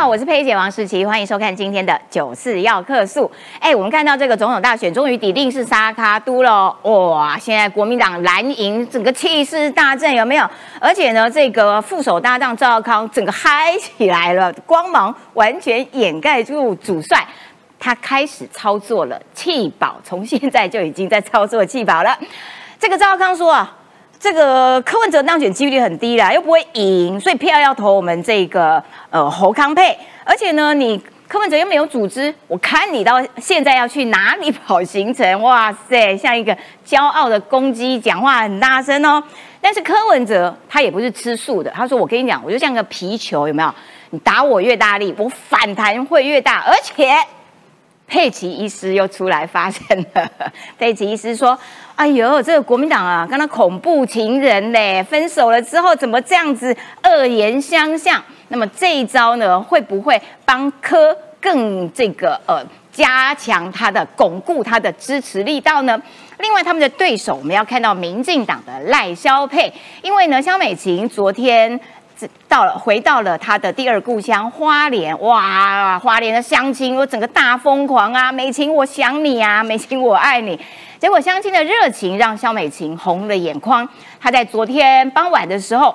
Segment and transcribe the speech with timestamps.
[0.00, 3.30] 好，我是佩姐王世琪，欢迎收看今天的九四要客诉。
[3.58, 7.36] 哎，我们看到这个总统大选终于抵定是沙卡都了，哇！
[7.38, 10.50] 现在国民党蓝营整个气势大振，有没有？
[10.80, 17.22] 而且呢，这个副手搭档赵少康整个嗨起来了，光芒完全掩盖住主帅，
[17.78, 22.18] 他开始操作了气保，从现在就已经在操作气保了。
[22.78, 23.76] 这个赵少康说啊。
[24.20, 29.96] 这个柯文哲当选几率很低啦，又不会赢，所以票要投我们这个呃侯康配。
[30.24, 35.40] 而且呢，你柯文哲又没有组织，我看你到现在要去哪里跑行程？
[35.40, 36.54] 哇塞，像一个
[36.86, 39.22] 骄傲的公鸡，讲话很大声哦。
[39.58, 43.74] 但是柯文哲他也不是吃素的，他说我跟你讲，我就像个皮球，有没有？
[44.10, 47.08] 你打我越大力，我反弹会越大，而且。
[48.10, 50.28] 佩奇医师又出来发现了。
[50.76, 51.56] 佩奇医师说
[51.94, 58.20] ：“哎呦，这个国民党啊，跟他恐怖情人嘞，分手了之后怎么这样子恶言相向？
[58.48, 62.60] 那么这一招呢，会不会帮柯更这个呃
[62.90, 65.96] 加强他的巩固他的支持力道呢？
[66.38, 71.78] 另外，他们的对手我们要看到民进党的赖萧佩，因为呢，萧美琴昨天。”
[72.48, 78.32] 到了，回到了他的第二故乡花莲，哇，花莲的乡亲我整个大疯狂啊！
[78.32, 80.58] 美琴，我想你啊，美琴，我爱你。
[80.98, 83.88] 结果乡亲的热情让肖美琴红了眼眶。
[84.20, 85.94] 她在昨天傍晚的时候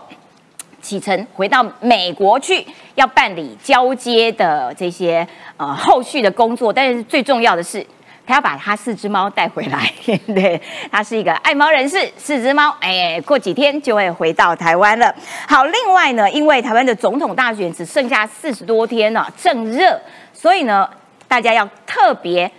[0.81, 2.65] 启程回到美国去，
[2.95, 6.71] 要办理交接的这些呃后续的工作。
[6.71, 7.85] 但是最重要的是。
[8.27, 9.91] 他要把他四只猫带回来，
[10.27, 10.59] 对，
[10.91, 12.11] 他是一个爱猫人士。
[12.17, 15.13] 四只猫，哎，过几天就会回到台湾了。
[15.47, 19.99] 好，另外呢，因为台湾的总统大选只剩下四十多天了，正热，
[20.33, 20.89] 所以呢，
[21.27, 22.51] 大家要特别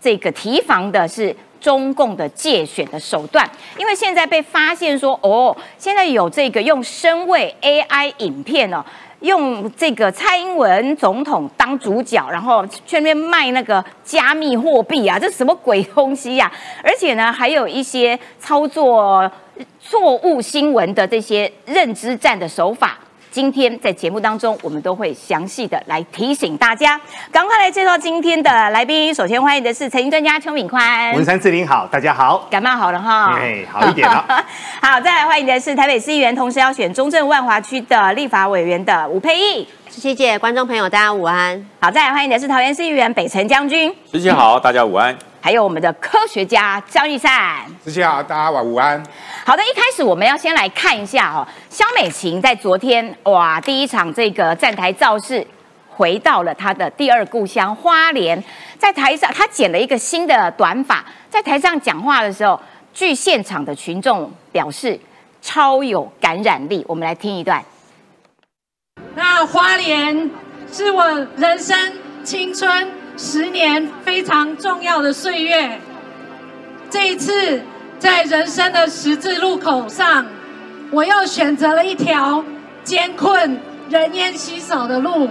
[0.00, 8.84] 这个提防的是中共的借选的手段，因为现在被发现说，哦，现在有这个用声位 AI 影片哦。
[9.22, 16.50] 用这个蔡英文总统当主角，然后去那边卖那个加密货币啊，这什么鬼东西呀？
[16.82, 19.30] 而且呢，还有一些操作
[19.80, 22.98] 错误新闻的这些认知战的手法。
[23.32, 27.00] 今天在节目当中，我们都会详细的来提醒大家。
[27.30, 29.12] 赶快来介绍今天的来宾。
[29.12, 31.14] 首先欢迎的是财经专家邱敏宽。
[31.14, 32.46] 文山志玲好，大家好。
[32.50, 33.38] 感冒好了哈？
[33.38, 34.22] 哎，好一点了。
[34.82, 39.66] 好，再来欢迎的是台北市议员，同时要选中正万华区的立法委员的吴佩义。
[40.00, 41.64] 谢谢观众朋友，大家午安。
[41.78, 43.94] 好，再来欢迎的是桃园市议员北辰将军。
[44.10, 45.16] 十七好，大家午安。
[45.40, 49.00] 还有我们的科学家张玉善，十七好，大家晚午安。
[49.44, 55.46] 好的，一开始我们要先来看一下哦，肖美琴在昨天哇第一场这个站台造势，
[55.90, 58.42] 回到了她的第二故乡花莲，
[58.78, 62.58] 在台上她剪了一个新的短发，在台上讲话的时候，
[62.94, 64.98] 据现场的群众表示
[65.42, 67.62] 超有感染力，我们来听一段。
[69.14, 70.30] 那花莲
[70.72, 71.76] 是我人生
[72.24, 72.88] 青春。
[73.14, 75.78] 十年非常重要的岁月，
[76.88, 77.62] 这一次
[77.98, 80.26] 在人生的十字路口上，
[80.90, 82.42] 我又选择了一条
[82.82, 85.28] 艰困、人烟稀少的路。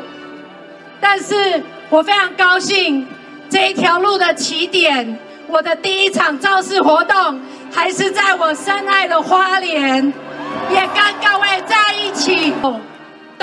[1.02, 3.06] 但是我非常高兴，
[3.50, 7.42] 这一条路的起点，我的第一场造势活动，
[7.74, 10.14] 还是在我深爱的花莲，
[10.70, 12.54] 也跟各位在一起。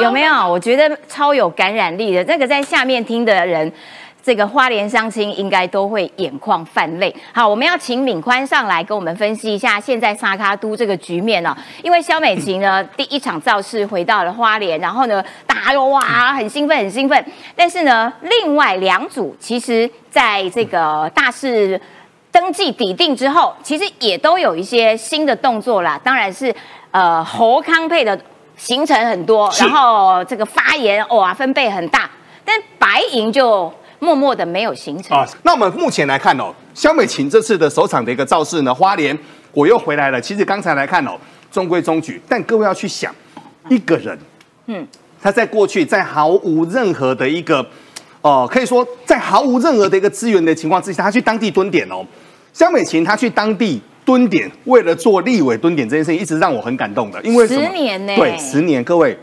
[0.03, 0.33] 有没有？
[0.49, 2.25] 我觉得超有感染力的。
[2.25, 3.73] 那个在下面听的人。
[4.21, 7.15] 这个花莲相亲应该都会眼眶泛泪。
[7.33, 11.57] 好，我们要请敏宽上来跟我们分析一下现在沙卡都这个局面哦。
[11.83, 17.25] 因为肖美琴呢第一场造势回到了花莲，然后呢大家哇很兴奋很兴奋。
[17.57, 21.81] 但是呢另外两组其实在这个大势
[22.31, 25.99] 登记抵定之后，其实也都有一些新的动作啦。
[26.05, 26.55] 当然是
[26.91, 28.21] 呃侯康配的
[28.59, 32.11] 行程很多，然后这个发言哇分贝很大，
[32.45, 33.73] 但白银就。
[34.01, 35.27] 默默的没有形成啊。
[35.43, 39.19] 那我们目前来看哦，肖美琴这次的首场的一个造势呢，花莲
[39.51, 40.21] 我又回来了。
[40.21, 41.19] 其实刚才来看哦，
[41.51, 42.23] 中规中矩。
[42.29, 43.13] 但各位要去想，
[43.69, 44.17] 一个人，
[44.67, 44.87] 嗯，
[45.21, 47.67] 他在过去在毫无任何的一个，
[48.21, 52.07] 哦，可以说在毫无任何的一个资源的情况之下，他去当地蹲点哦。
[52.53, 57.21] 肖美琴他去当地蹲点，为了做立委蹲点这件事情，一直让我很感动的。
[57.21, 58.17] 因为十年呢？
[58.17, 59.15] 对，十年，各位。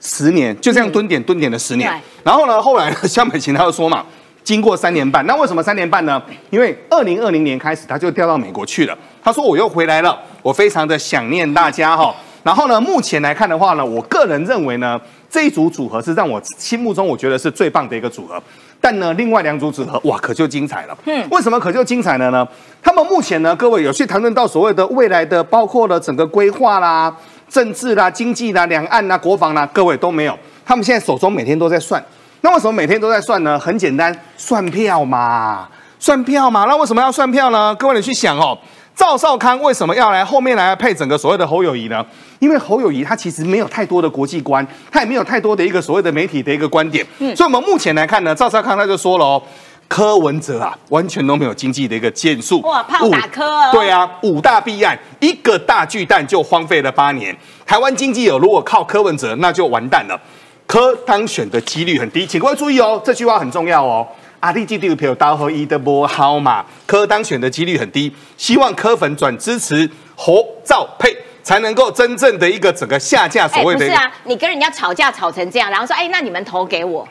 [0.00, 1.88] 十年就这样蹲点蹲点了十年，
[2.24, 4.04] 然后呢，后来肖美琴她又说嘛，
[4.42, 6.20] 经过三年半，那为什么三年半呢？
[6.50, 8.98] 因为二零二零年开始，她就调到美国去了。
[9.22, 12.12] 她说我又回来了，我非常的想念大家哈。
[12.42, 15.00] 然后呢，目前来看的话呢，我个人认为呢，
[15.32, 18.40] 这一组组合是让我心目中我觉得是最棒的一个组合。
[18.78, 20.98] 但呢，另外两组组合哇，可就精彩了。
[21.06, 22.46] 嗯，为什么可就精彩了呢？
[22.82, 27.16] 他们目前呢，各位有去谈论到所谓的未来的，包括了整个规划啦。
[27.48, 30.38] 政治啦、经济啦、两岸啦、国防啦，各位都没有。
[30.64, 32.02] 他们现在手中每天都在算，
[32.40, 33.58] 那为什么每天都在算呢？
[33.58, 35.68] 很简单，算票嘛，
[35.98, 36.64] 算票嘛。
[36.64, 37.74] 那为什么要算票呢？
[37.74, 38.58] 各位你去想哦，
[38.94, 42.04] 赵少康为什么要来后面来配整个所谓的侯友谊呢？
[42.38, 47.04] 因为侯友谊他其实没有太多的国际观，他也没有太多的一个所谓的媒体的一个观点。
[47.18, 49.42] 嗯，所以我们目前来看呢，赵少康他就说了哦。
[49.88, 52.62] 柯文哲啊，完全都没有经济的一个建树。
[52.62, 53.68] 哇，炮打柯哦。
[53.72, 57.36] 对啊，五大弊案，一个大巨蛋就荒废了八年。
[57.66, 60.18] 台湾经济有如果靠柯文哲，那就完蛋了。
[60.66, 64.06] 柯当选的几率很低，请各位注意哦，这句话很重要哦。
[64.42, 66.64] 阿弟记得票刀和一的波好嘛？
[66.84, 73.78] 柯当选的几率很低，希望柯粉转支持侯兆配，才能够真正的一个整个下架所谓的。
[73.78, 77.06] 不是啊，你跟人家吵架吵成这样，然后说哎，那你们投给我。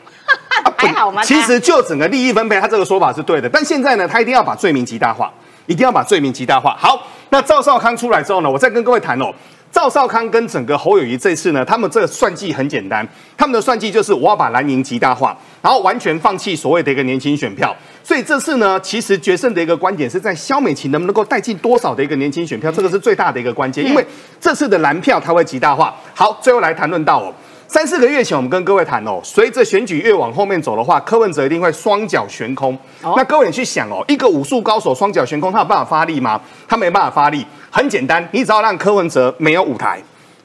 [0.76, 1.24] 还好吗？
[1.24, 3.48] 其实就整个利益分配，他这个说法是对的。
[3.48, 5.32] 但现在呢，他一定要把罪名极大化，
[5.64, 6.76] 一定要把罪名极大化。
[6.78, 9.32] 好，那赵少康出来之后呢，我再跟各位谈哦。
[9.72, 13.06] 赵少康跟整个侯友谊这次呢，他们这个算计很简单，
[13.38, 17.74] 他们的算计就是我要把蓝营极大化，然后完全放弃所谓的一个年轻选票。
[18.04, 23.82] 所以这次呢，其实决胜的一个观点是在肖美琴能不能够带进多少的一个年轻选票，这个是最大的一个关键。
[23.82, 24.06] 因为
[24.38, 25.96] 这次的蓝票它会极大化。
[26.14, 27.32] 好，最后来谈论到哦。
[27.72, 32.78] 三四个月前，我们跟各位谈哦，随着选举越往后面走的话，柯文哲一定会双脚悬空。
[33.16, 36.38] 那各位你去想哦，一个武术高手双脚悬空，他有办法发力吗？
[36.68, 37.46] 他没办法发力。
[37.70, 39.98] 很简单，你只要让柯文哲没有舞台、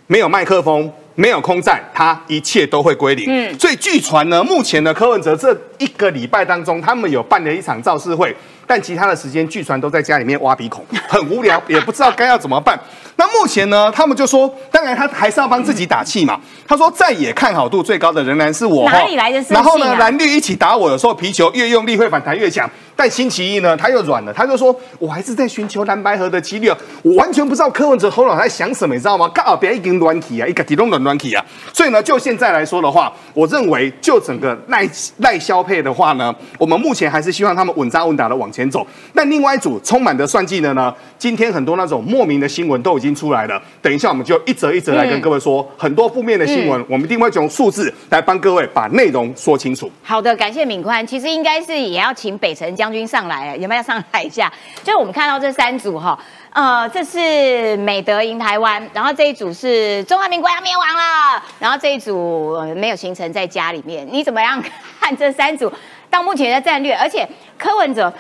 [0.08, 3.26] 没有麦克风、没有空战，他一切都会归零。
[3.28, 8.34] 嗯，所以据传呢，目前呢，柯文哲这一个礼拜当中，他们有办了一场造势会，
[8.66, 12.80] 但其他的时间据传都在家里面挖鼻孔，很无聊，也不知道该要怎么办。
[13.18, 16.40] 那目前呢，他们就说，当然他还是要帮自己打气嘛。
[16.68, 18.90] 他说，再也看好度最高的仍然是我。
[18.90, 22.70] 哪里来的然后呢，蓝绿一起打我的时候，皮球越用力会反弹越强。
[22.96, 29.30] 但星期一呢，他又软了，他就说：“我还是在寻求蓝白河的几率啊，我完全不知道柯文哲头脑在想什么，你知道吗？
[29.34, 31.46] 刚好别一根软体啊，一个底动的软体啊。
[31.72, 34.88] 所以呢，就现在来说的话，我认为就整个耐
[35.18, 38.86] 耐消配的话呢，我们目前还是希望他们稳扎稳打的往前走。
[39.14, 43.62] 但另外一组充满的算计的呢，今天很多那种莫名的新闻都已经出来了。
[43.82, 49.92] 等一下我们就一则一则来跟各位说，很多负面的新闻，我们一定会用数字来帮各位把内容说清楚。
[50.04, 51.06] 好的，感谢敏宽。
[51.06, 54.52] 其实应该是也要请北辰将军上来，有没有上来一下？
[54.84, 56.18] 就是我们看到这三组哈，
[56.52, 64.08] 呃，这是美德赢台湾，然后这一组是中华民国要灭亡了，然后这一组没有形成在家里面。
[64.10, 64.62] 你怎么样
[65.00, 65.72] 看这三组
[66.10, 66.94] 到目前的战略？
[66.94, 67.28] 而且
[67.58, 68.12] 柯文哲，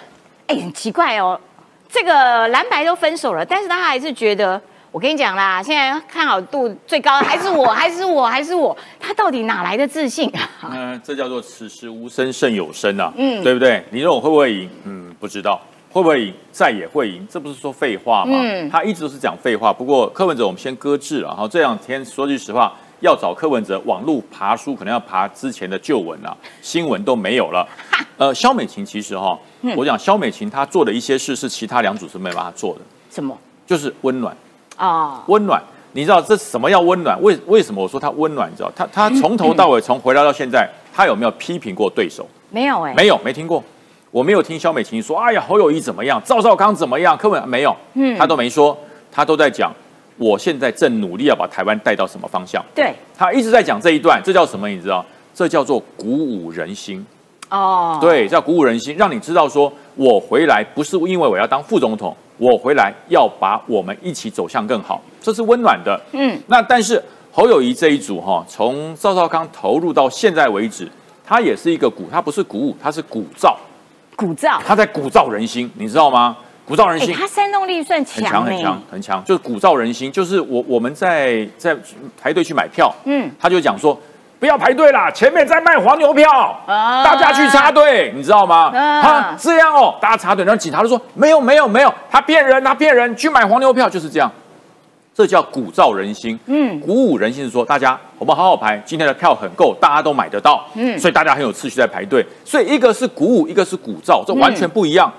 [0.48, 1.40] 哎，很奇怪哦，
[1.90, 4.62] 这个蓝白都分手了，但是他还是觉得。
[4.98, 8.76] 我跟你讲啦，现在看好度最高的还是我， 还是我，还是我。
[9.00, 10.50] 他到底哪来的自信啊？
[10.74, 13.84] 嗯，这叫做此时无声胜有声啊，嗯，对不对？
[13.92, 14.68] 你说我会不会赢？
[14.86, 15.62] 嗯，不知道
[15.92, 18.40] 会不会赢，再也会赢，这不是说废话吗？
[18.42, 19.72] 嗯，他一直都是讲废话。
[19.72, 21.32] 不过柯文哲，我们先搁置了。
[21.32, 27.64] 哈，这两天说句实话，要找柯文哲，网路爬书可能要爬之前的旧闻啊， 新闻都没有了。
[28.18, 29.38] 呃，肖美琴其实哈，
[29.76, 32.82] 我讲肖美琴她做的一些事是其他两组是没办法做的。
[33.12, 33.38] 什么？
[33.68, 34.36] 就是温暖。
[34.78, 37.22] 啊，温暖，你知道这什么叫温暖？
[37.22, 38.50] 为为什么我说他温暖？
[38.50, 42.26] 你知道他他从头到尾从回来到现在，他有没有批评过对手？
[42.50, 43.62] 没有哎，没有，没听过。
[44.10, 46.22] 我没有听肖美琴说，哎呀，侯友谊怎么样？
[46.24, 47.18] 赵少康怎么样？
[47.18, 48.76] 根本没有，嗯，他都没说，
[49.12, 49.72] 他都在讲，
[50.16, 52.64] 我现在正努力要把台湾带到什么方向？
[52.74, 54.70] 对，他一直在讲这一段，这叫什么？
[54.70, 55.06] 你知道？
[55.34, 57.06] 这叫做鼓舞人心。
[57.50, 62.16] 哦，对，叫鼓舞人心，让你知道说我回来不是因为我要当副总统。
[62.38, 66.00] 我回来要把我们一起走向更好，这是温暖的。
[66.12, 70.88] 嗯，那但是侯友谊这一组哈，从赵少康投入到现在为止，
[71.26, 73.56] 他也是一个鼓，他不是鼓舞，他是鼓噪，
[74.16, 76.38] 鼓噪，他在鼓噪人心，你知道吗？
[76.66, 81.76] 鼓噪人心，他煽动力算强，很强很强很强，就是鼓噪人心，就是我我们在在
[82.22, 84.00] 排队去买票，嗯，他就讲说。
[84.40, 86.30] 不要排队啦，前面在卖黄牛票，
[86.68, 87.04] 啊。
[87.04, 88.72] 大家去插队，你知道吗？
[88.76, 94.32] 啊，这样哦，大家插队，然后警察就说没有没有没有，他骗人，他骗人，去买黄牛票就是这样，
[95.16, 105.12] 这叫鼓噪人心，嗯，鼓舞人心是说大家我们好好排，今天的票很够，大家都买得到，嗯，所以大家很有秩序在排队，所以一个是鼓舞，一个是鼓噪，这完全不一样。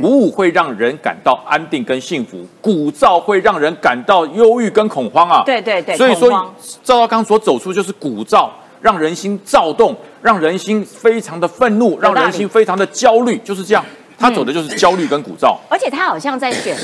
[0.00, 5.42] 鼓舞会让人感到安定跟幸福，鼓噪会让人感到忧郁跟恐慌啊。
[5.44, 6.30] 对对对，所以说
[6.82, 8.48] 赵少康所走出就是鼓噪。
[8.80, 13.84] 让人心躁动，让人心非常的愤怒，让人心非常的焦虑，就是这样。
[14.18, 15.56] 他走的就是焦虑跟鼓噪。
[15.68, 16.74] 而且他好像在选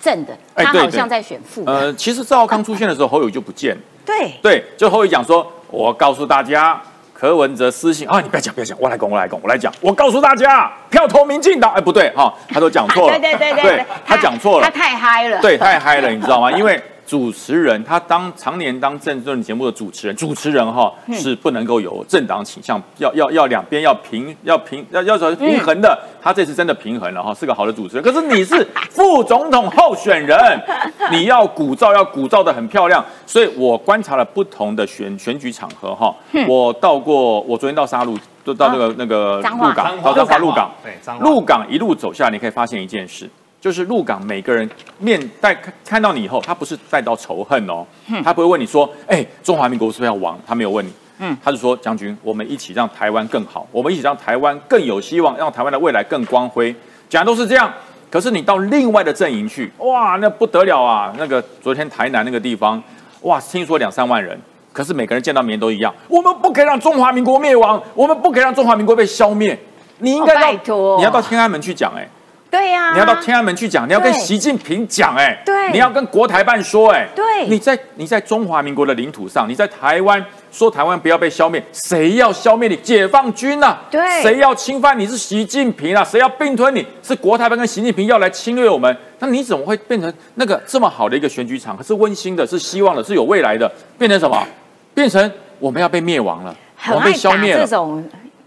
[0.00, 1.64] 正的，他好像在选负。
[1.66, 3.74] 呃，其实赵康出现的时候，侯友就不见。
[4.04, 6.78] 对对，就侯友讲说：“我告诉大家，
[7.14, 9.72] 柯文哲私信啊，你不要讲，不要讲，我来讲，我来讲，我来讲。
[9.80, 11.72] 我告诉大家，票投民进党。
[11.72, 13.16] 哎，不对哈，他都讲错了。
[13.18, 15.40] 对对对对，他讲错了，他太嗨了。
[15.40, 16.52] 对，太嗨了，你知道吗？
[16.52, 25.98] 因为主持人他当常年当政论节目的主持人，主持人哈是不能够有政党倾向，要要要两边要平要平要要找平衡的。
[26.22, 28.02] 他这次真的平衡了哈，是个好的主持人。
[28.02, 30.38] 可是你是副总统候选人，
[31.12, 33.04] 你要鼓噪要鼓噪的很漂亮。
[33.26, 36.14] 所以我观察了不同的选选举场合哈，
[36.48, 43.28] 我到过，我昨天到沙鹿，就到那个那个鹿港，到彰化鹿港，对，鹿港一路走下，你可以发现一件事。
[43.64, 44.68] 就是入港每个人
[44.98, 47.82] 面带看看到你以后，他不是带到仇恨哦，
[48.22, 50.38] 他不会问你说，哎，中华民国是不是要亡？
[50.46, 56.76] 他没有问你，嗯，他是说将军，我们一起让台湾更好，我们一起让台湾更有希望，让台湾的未来更光辉，
[57.08, 57.72] 讲都是这样。
[58.10, 61.14] 可是你到另外的阵营去，哇，那不得了啊！
[61.16, 62.82] 那个昨天台南那个地方，
[63.22, 64.38] 哇，听说两三万人，
[64.74, 69.58] 可是每个人见到面都一样，我们不可以让中华民国灭亡，我们不可以让中华民国被消灭。
[70.00, 70.52] 你应该要，
[70.98, 72.06] 你要到天安门去讲，哎。
[72.54, 82.76] 对呀，你要到天安门去讲，你要跟习近平讲，哎，对，你要跟国台办说，哎，对，你在你在中华民国的领土上，你在台湾说台湾不要被消灭，谁要消灭你？
[82.76, 86.04] 解放军呐，对，谁要侵犯你是习近平啊？
[86.04, 88.96] 谁要并吞你是国台办跟习近平要来侵略我们？
[89.18, 91.76] 那你怎么会变成那个这么好的一个选举场？
[91.82, 93.68] 是温馨的，是希望的，是有未来的，
[93.98, 94.46] 变成什么？
[94.94, 96.54] 变成我们要被灭亡了，
[96.90, 97.66] 我们被消灭了。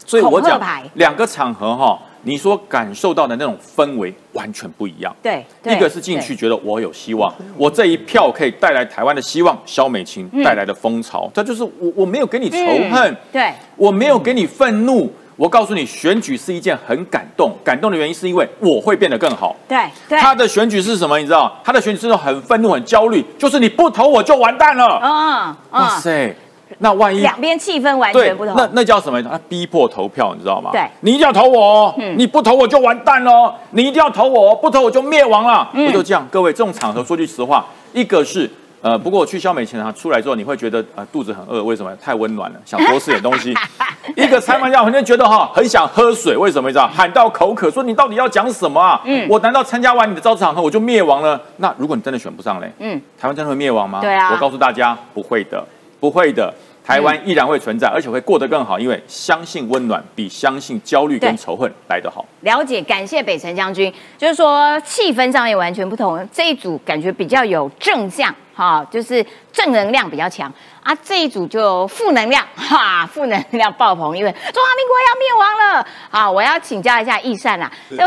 [0.05, 0.61] 所以我讲
[0.93, 1.99] 两个场合哈。
[2.27, 5.15] 你所感受到的那种氛围完全不一样。
[5.23, 12.57] 对，一个是进去觉得我有希望，我这一票可以带来台湾的希望，萧美琴带来的风潮，这就是我我没有给你仇
[12.91, 15.09] 恨，对，我没有给你愤怒。
[15.37, 19.55] 我告诉你，选举是一件很感动，感动的原因是因为我会变得更好。
[19.67, 19.77] 对，
[20.09, 21.15] 他的选举是什么？
[21.19, 24.99] 你知道，他的选举是很愤怒、很焦虑，就是你不投我就完蛋了。
[24.99, 26.35] 嗯，哇塞！
[26.79, 29.21] 那万一两边气氛完全不同，那那叫什么？
[29.23, 30.69] 他逼迫投票，你知道吗？
[30.71, 33.53] 对，你一定要投我，你不投我就完蛋喽。
[33.71, 35.67] 你一定要投我，不投我就灭亡了。
[35.73, 36.27] 不就这样？
[36.31, 38.49] 各位，这种场合说句实话，一个是
[38.81, 41.91] 呃，不过我去消美前啊，出来之后你会觉得呃肚子很饿，为什么？
[41.95, 43.53] 太温暖了，想多吃点东西。
[44.15, 46.69] 一个开玩笑，很多人觉得哈很想喝水，为什么？
[46.69, 46.87] 你知道？
[46.87, 49.01] 喊到口渴，说你到底要讲什么啊？
[49.03, 51.41] 嗯，我难道参加完你的招致场合我就灭亡了？
[51.57, 53.99] 那如果你真的选不上嘞，嗯，台湾真的会灭亡吗？
[53.99, 55.63] 对啊，我告诉大家，不会的，
[55.99, 56.53] 不会的。
[56.87, 62.25] 台湾依然会存在，而且会过得更好，因为相信温暖比相信焦虑跟仇恨来得好。
[62.43, 66.25] 了解，感谢北辰将军，就是说气氛上也完全不同。
[66.31, 70.49] 这一组感觉比较有正向，哈，就是正能量比较强
[70.81, 70.95] 啊。
[71.03, 75.87] 这一组就负能量，哈， 负能量爆棚，因为中华民国要灭亡了。
[76.09, 77.97] 好，我要请教一下易善啊，就。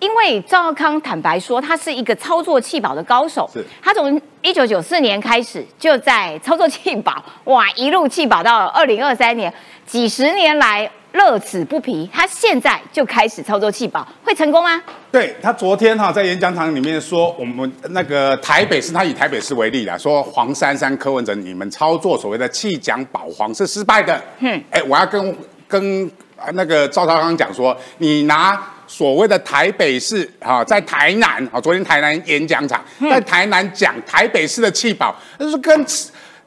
[0.00, 3.48] 因为赵康坦白说，他是一个操作气保的高手。
[3.52, 9.52] 是，他从一九九四年开始就在操作气保，哇，一路气保到二零二三年，
[9.84, 12.08] 几十年来乐此不疲。
[12.12, 14.80] 他现在就开始操作气保，会成功吗？
[15.10, 24.22] 对他昨天哈在演讲场里面说，我们那个台北市，他以台北市为例啦，说黄珊珊、柯文哲你们操作所谓的气奖保黄是失败的。
[24.38, 25.36] 嗯，哎，我要跟
[25.66, 26.08] 跟
[26.52, 28.56] 那个赵超康讲说，你拿。
[28.88, 35.86] 所谓的台北市啊，在台南啊，昨天台南演讲场在台南讲台北市的气保，就是跟。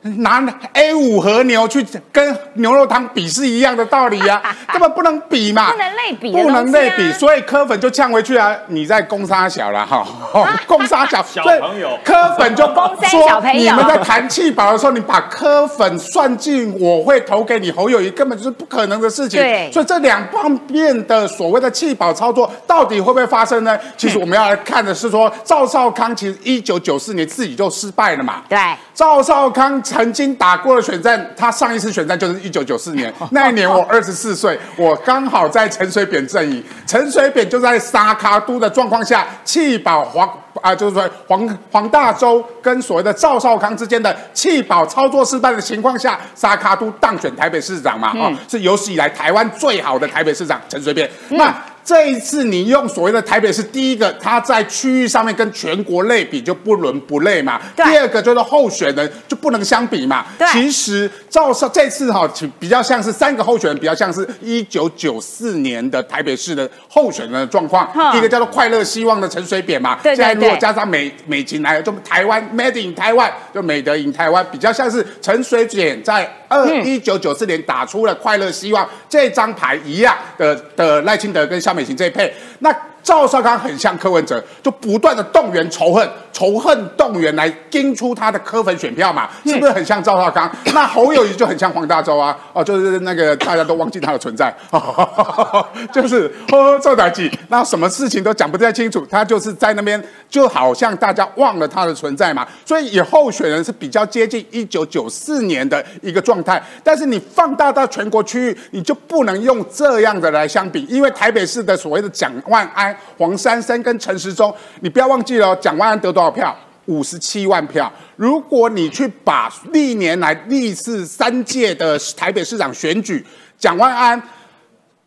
[0.01, 0.43] 拿
[0.73, 4.41] A 五和牛去跟牛肉汤比是一样的道理呀，
[4.73, 8.55] 根本不能比嘛，不能类比，不能类比，所以柯粉就呛回去啊！
[8.67, 10.03] 你在攻杀小了哈，
[10.65, 19.39] 攻杀小小朋友，柯粉就说你们在谈气保的时候，你把柯粉算进，我会投给你侯友谊，根本就是不可能的事情。
[19.39, 23.77] 对，所以这两方面的所谓的气保操作，到底会不会发生呢？
[23.95, 28.41] 其实我们要来看的是说，赵少康其实一九九四年自己就失败了嘛。
[28.49, 28.57] 对，
[28.95, 29.79] 赵少康。
[29.91, 40.29] 曾经打过的选战，他上一次选战就是一九九四年， 那一年我二十四岁，我刚好在陈水扁阵营，陈水扁就在沙卡都的状况下弃保黄
[40.61, 51.53] 啊，就是说黄黄大洲跟所谓的赵少康之间的弃保操作失败的情况下，沙卡都当选台北市长嘛，哦，是有史以来台湾最好的台北市长陈水扁，那。
[51.83, 57.59] 这一次你用所谓的台北市第一个，它在区域上面跟全国类比就不伦不类嘛。
[57.75, 60.25] 第二个就是候选人就不能相比嘛。
[60.51, 67.89] 其实赵少这次哈，比较像是三个候选人，比较像是一九九四年的台北市的候选人的状况。
[68.15, 69.97] 一个叫做快乐希望的陈水扁嘛。
[70.03, 90.49] 对现在如果加上美美琴来，就台湾 Made in 台湾，就美德赢台湾，比较像是陈水扁在二一九九四年打出了快乐希望这张牌一样的的赖清德跟萧美琴这一配，那赵少康很像柯文哲，就不断的动员仇恨，仇恨动员来盯出他的柯粉选票嘛，是不是很像赵少康？
[90.73, 94.55] 那侯友谊就很像黄大洲啊，哦，就是那个大家都忘记他的存在，
[95.91, 112.69] 就是呵呵赵大吉，那什么事情都讲不太清楚，他就是在那边，就好像大家忘了他的存在嘛，所以以候选人是比较接近一九九四年的一个状态，但是你放大到全国区域，你就不能用这样的来相比，因为台北市的所谓的蒋万
[113.17, 116.55] 黄珊珊跟陈时中，你不要忘记了，蒋万安得多少票？
[116.85, 117.91] 五十七万票。
[118.15, 123.25] 如果你去把历年来历次三届的台北市长选举，
[123.57, 124.21] 蒋万安、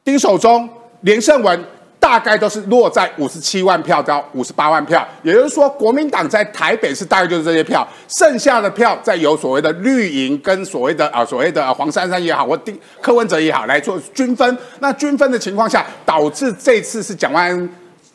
[0.05, 0.69] 丁守中、
[1.01, 1.65] 连胜文。
[2.05, 14.59] 大概都是落在五十七万票到五十八万票，也就是说，国民党在台北市大概就是这些票，剩下的票再由所谓的绿营跟所谓的啊所谓的黄珊珊也好，或丁柯文哲也好来做均分。
[14.81, 17.71] 那均分的情况下，导致这次是蒋万安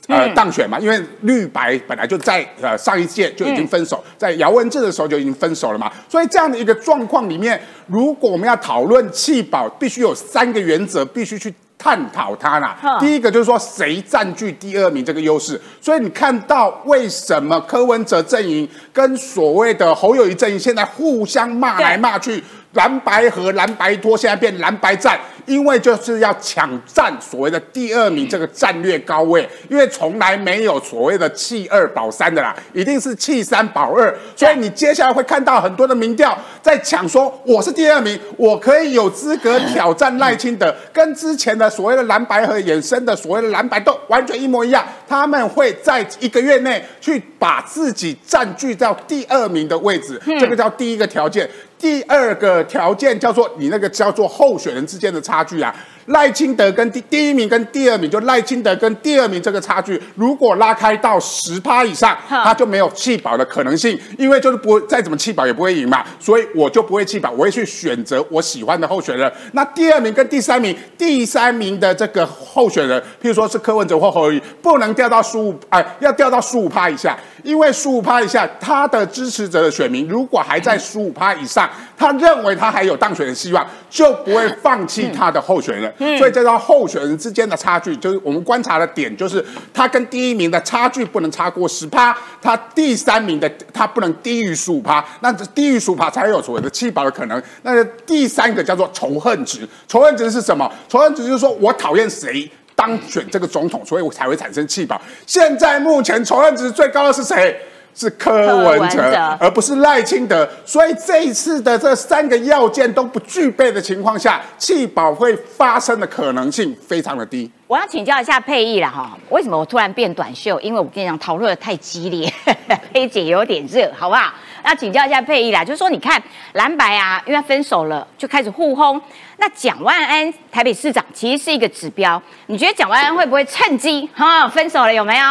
[0.08, 0.78] 呃当选嘛？
[0.80, 5.92] 因为绿白本来就在呃上一届就已经分手，在姚文智的时候就已经分手了嘛。
[6.08, 11.52] 所以这样的一个状况里面，如果我们要讨论弃保，必须有三个原则，必须去。
[11.80, 12.78] 探讨它啦。
[13.00, 25.20] 第一个就是说谁占据第二名这个优势，所以你看到为什么柯文哲阵营跟所谓的侯友谊阵营现在互相骂来骂去，蓝白和蓝白拖现在变蓝白战。
[25.46, 51.50] 因为就是要抢占所谓的第二名这个战略高位，因为从来没有所谓的弃二保三的啦，一定是弃三保二，所以你接下来会看到很多的民调在抢说我是第二名，我可以有资格挑战赖清德，跟之前的所谓的蓝白和衍生的所谓的蓝白斗完全一模一样，他们会在一个月内去把自己占据到第二名的位置，这个叫第一个条件。
[51.80, 55.74] 第二个条件叫做你那个叫做候选人之间的差距啊。
[56.08, 69.32] 赖清德跟第第一名跟第二名，就赖清德跟第二名这个差距，如果拉开到十趴以上，他就没有弃保的可能性，因为就是不再怎么弃保也不会赢嘛，所以我就不会弃保，我会去选择我喜欢的候选人。
[69.52, 85.94] 那第二名跟第三名，第三名的这个候选人，譬如说是柯文哲或侯友宜，不能掉到十五，哎，要掉到十五趴以下，因为十五趴以下，他的支持者的选民如果还在十五趴以上，他认为他还有当选的希望，就不会放弃他的候选人。
[86.18, 89.44] 所以这叫候选人之间的差距，就是我们观察的点，就是
[89.74, 97.42] 他跟第一名的差距不能超过十趴，他第三名的他不能低于十五趴，那低于十五趴才有所谓的弃保的可能。
[97.64, 100.72] 那第三个叫做仇恨值，仇恨值是什么？
[100.88, 102.50] 仇恨值就是说我讨厌谁
[102.80, 105.00] 当选这个总统，所以我才会产生弃保。
[105.28, 107.60] 现在目前仇恨值最高的是谁？
[107.94, 117.52] 是柯文哲，而不是赖清德，所以这一次的这三个要件都不具备的情况下，弃保会发生的可能性非常的低。
[117.68, 120.58] 我要请教一下佩义了哈，为什么我突然变短袖？
[120.62, 122.32] 因为我跟你讲，讨论的太激烈，
[122.94, 124.34] 佩姐有点热，好不好？
[124.70, 126.22] 要请教一下佩义啦，就是说，你看
[126.54, 129.02] 蓝白啊，因为分手了，就开始互轰。
[129.38, 134.94] 那蒋万安台北市长其实是一个指标，你觉得蒋万安会不会趁机哈分手了？
[134.94, 135.26] 有没有？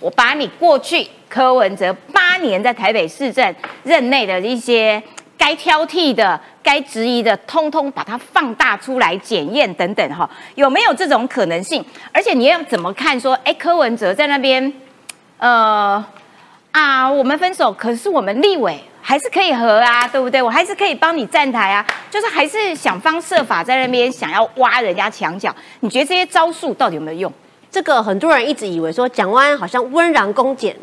[0.00, 5.02] 我把你过去柯文哲八年在台北市政任内的一些
[5.36, 11.84] 该挑剔的、该质疑的，通通把它放大出来检验等等哈，有没有这种可能性？
[12.12, 13.18] 而且你要怎么看？
[13.18, 14.72] 说哎，柯文哲在那边，
[15.38, 16.02] 呃
[16.70, 20.40] 啊，我们分手，可是我们立委还是可以和啊，对不对？
[20.40, 25.54] 我还是可以帮你站台啊，就是还是想方设法在那边想要挖人家墙角。
[25.80, 27.32] 你觉得这些招数到底有没有用？
[27.70, 30.74] 这个很多人一直以为说蒋万安好像温良恭俭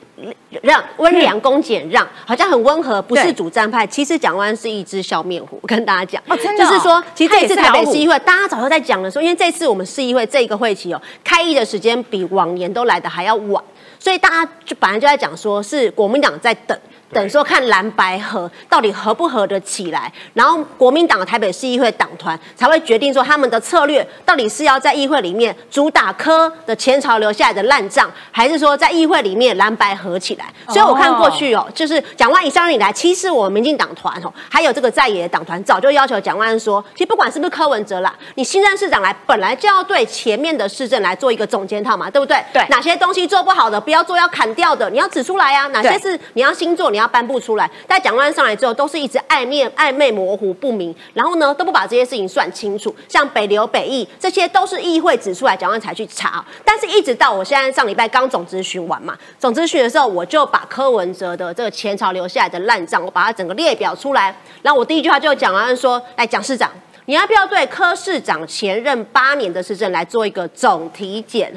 [0.62, 3.88] 让，温良恭俭让，好像很温和，不是主战派。
[3.88, 13.62] 其实蒋万安是一只笑面虎，我跟大家讲，哦，真的，就是说，其实这次台北市议会，大家早就在讲了，说因为这次我们市议会这个会期哦，开议的时间比往年都来的还要晚，
[14.06, 16.80] 所以大家就本来就在讲说是国民党在等。
[17.12, 30.46] 等说看蓝白合到底合不合得起来，然后国民党的台北市议会党团才会决定说他们的策略到底是要在议会里面主打科的前朝留下来的烂账，还是说在议会里面蓝白合起来？
[30.68, 42.44] 所以我看过去哦，就是蒋万以上任以来，其实我们民进党团哦，还有这个在野的党团早就要求蒋万安说，其实不管是不是柯文哲啦，你新任市长来本来就要对前面的市政来做一个总检讨嘛，对不对？
[42.52, 52.96] 对，哪些东西做不好的，不要做要砍掉的，你要指出来啊，哪些是你要新做，你要颁布出来，但蒋万上来之后，都是一直暧昧、暧昧、模糊不明，然后呢，都不把这些事情算清楚。
[53.10, 56.46] 像北流、北议，这些都是议会指出来，蒋万才去查。
[56.64, 64.34] 但是，一直到我现在上礼拜刚总咨询完嘛， 总咨询的时候，我就把柯文哲的这个前朝留下来的烂账，我把它整个列表出来。
[64.62, 66.72] 然后我第一句话就蒋万安说：“来，蒋市长，
[67.08, 71.54] 你要不要对柯市长前任八年的市政来做一个总体检？”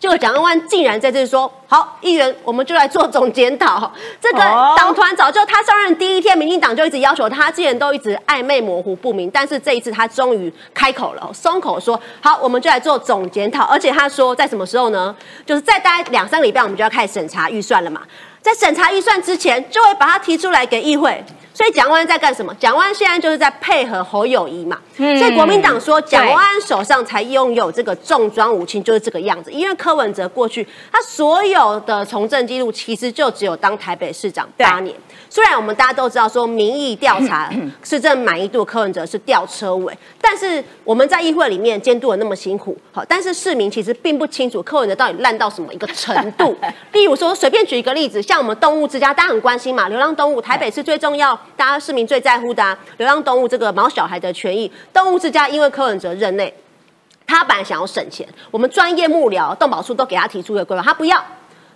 [0.00, 4.38] 结果蒋万安竟然在这说：“好，议员，我们就来做总检讨。”这个
[4.76, 15.14] 党团早就他上任第一天，民进党就一直要求他，之前都一直暧昧模糊不明，但是这一次他终于开口了，松口说：“好，我们就来做总检讨。”而且他说在什么时候呢？
[15.44, 18.02] 就是再待两三个礼拜，我们就要开始审查预算了嘛。
[18.40, 21.22] 在审查预算之前，就会把它提出来给议会。
[21.52, 22.54] 所以蒋万安在干什么？
[22.54, 24.78] 蒋万安现在就是在配合侯友谊嘛。
[24.96, 29.50] 所以国民党说蒋万安手上才拥有这个重装武器，就是这个样子。
[29.50, 34.94] 因为柯文哲过去他所有的从政记录，其实就只有当台北市长八年。
[35.30, 46.56] 虽然我们大家都知道说民意调查市政满意度柯文哲是吊车尾，但是我们在议会里面监督的那么辛苦，好，但是市民其实并不清楚柯文哲到底烂到什么一个程度。
[46.92, 54.70] 例如说，随便举一个例子，像我们动物之家，大家很关心嘛，流浪动物，台北是最重要，大家市民最在乎的流浪动物这个毛小孩的权益。
[54.92, 56.52] 动物之家因为柯文哲任内，
[57.26, 61.22] 他本来想要省钱，我们专业幕僚动保处都给他提出一个规划，他不要。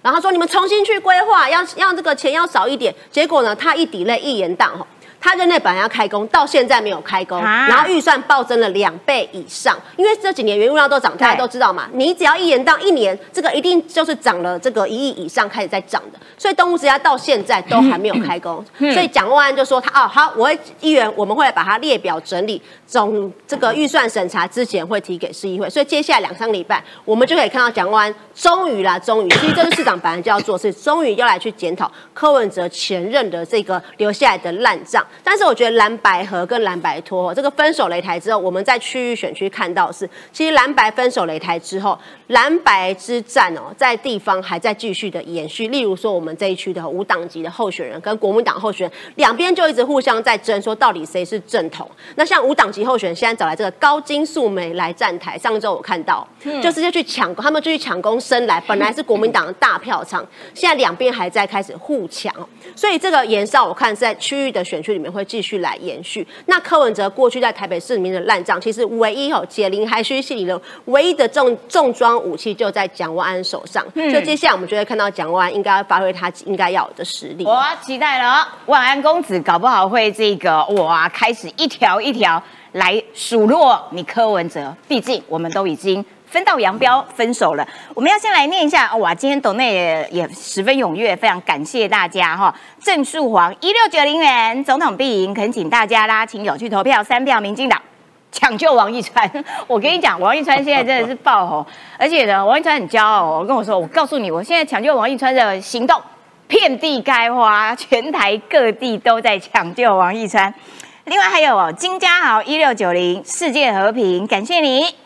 [0.03, 2.95] 然后说你们重新去规划，要要这个钱要少一点。
[3.11, 4.87] 结果呢，他一抵赖一言档，吼。
[5.23, 9.79] 他任内本来要开工，到现在没有开工，然后预算暴增了两倍以上。
[9.97, 11.89] 因为这几年原物料都涨，大家都知道嘛。
[11.93, 16.19] 你只要一延到一年，这个一定就是涨了这个一亿以上开始在涨的。
[16.37, 18.65] 所以动物之家到现在都还没有开工。
[18.77, 25.71] 所以蒋万安就说他哦好，我会议员我们会把它列表整理，总这个预算审查之前会提给市议会。
[25.71, 35.07] 所以接下来两三个礼拜，我们就可以看到蒋万安终于啦，终于，其实这个市长本来就要做事，终于要来去检讨柯文哲前任的这个留下来的烂账。
[35.25, 41.99] 但是我觉得蓝白河跟蓝白拖这个分手擂台之后，我们在区域选区看到是，其实蓝白分手擂台之后，
[42.29, 45.69] 蓝白之战哦，在地方还在继续的延续。
[45.69, 51.89] 例如说，我们这一区的无党籍的候选人跟国民党候选人两边就一直互相在争，说到底谁是正统。
[52.17, 56.27] 那像无党籍候选人现在找来这个高金素梅来站台，上周我看到
[56.63, 62.35] 就直接去抢，他们就去抢攻生来，本来是国民党的大票仓，现在两边还在开始互抢，
[62.75, 66.27] 所以这个延烧我看是在区域的选区里面会继续来延续。
[66.47, 73.85] 那柯文哲过去在台北市里面的烂账，其实唯一哦解铃还须系铃人，唯一的重重装武器就在蒋万安手上。
[73.95, 77.45] 所以接下来我们就会看到蒋万安应该要发挥他应该要有的实力。
[77.45, 84.75] 我期待了，万安公子搞不好会这个哇，开始一条一条来数落你柯文哲。
[84.87, 86.05] 毕竟我们都已经。
[86.33, 87.69] 分道扬镳，分手了。
[87.93, 92.55] 我们要先来念一下哇，今天董内也也十分踊跃，非常感谢大家哈。
[92.83, 97.79] 郑树煌一六九零元，总统必赢，恳请大家拉亲友去投票，三票民进党
[98.31, 99.31] 抢救王一川。
[99.69, 101.67] 我跟你讲，王一川现在真的是爆红，
[101.99, 106.01] 而且呢，王一川很骄傲，我跟我说，我告诉你，我现在抢救王一川的行动
[106.49, 110.55] 遍地开花，全台各地都在抢救王一川。
[111.05, 115.02] 另外还有哦，金家豪一六九零，世界和平，感谢你。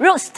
[0.00, 0.30] Roast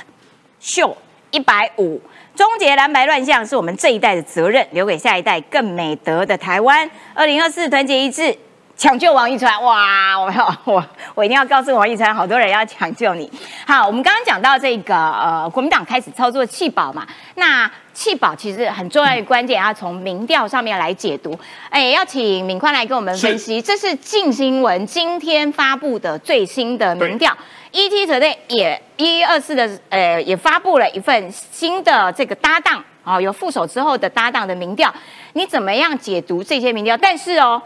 [0.58, 0.96] 秀
[1.30, 2.00] 一百五，
[2.34, 6.90] 终结蓝白乱象是我们这一代的责任，留给下一代更美德的台湾。
[7.14, 8.36] 二零二四团结一致，
[8.76, 9.62] 抢救王一川！
[9.62, 13.30] 哇，我要我我一定要告诉王一川，好多人要抢救你。
[13.64, 21.38] 好，我们刚刚讲到这个呃，国民党开始操作弃保嘛，那弃保其实很重要的关键要从民调上面来解读。
[21.70, 27.32] 哎，要请敏宽来跟我们分析，这是近新闻今天发布的最新的民调。
[27.72, 28.06] E.T.
[28.06, 34.92] Today 也一一二四的呃也发布了一份新的这个搭档啊，有副手之后的搭档的民调，
[35.32, 36.94] 你怎么样解读这些民调？
[36.98, 37.60] 但是哦，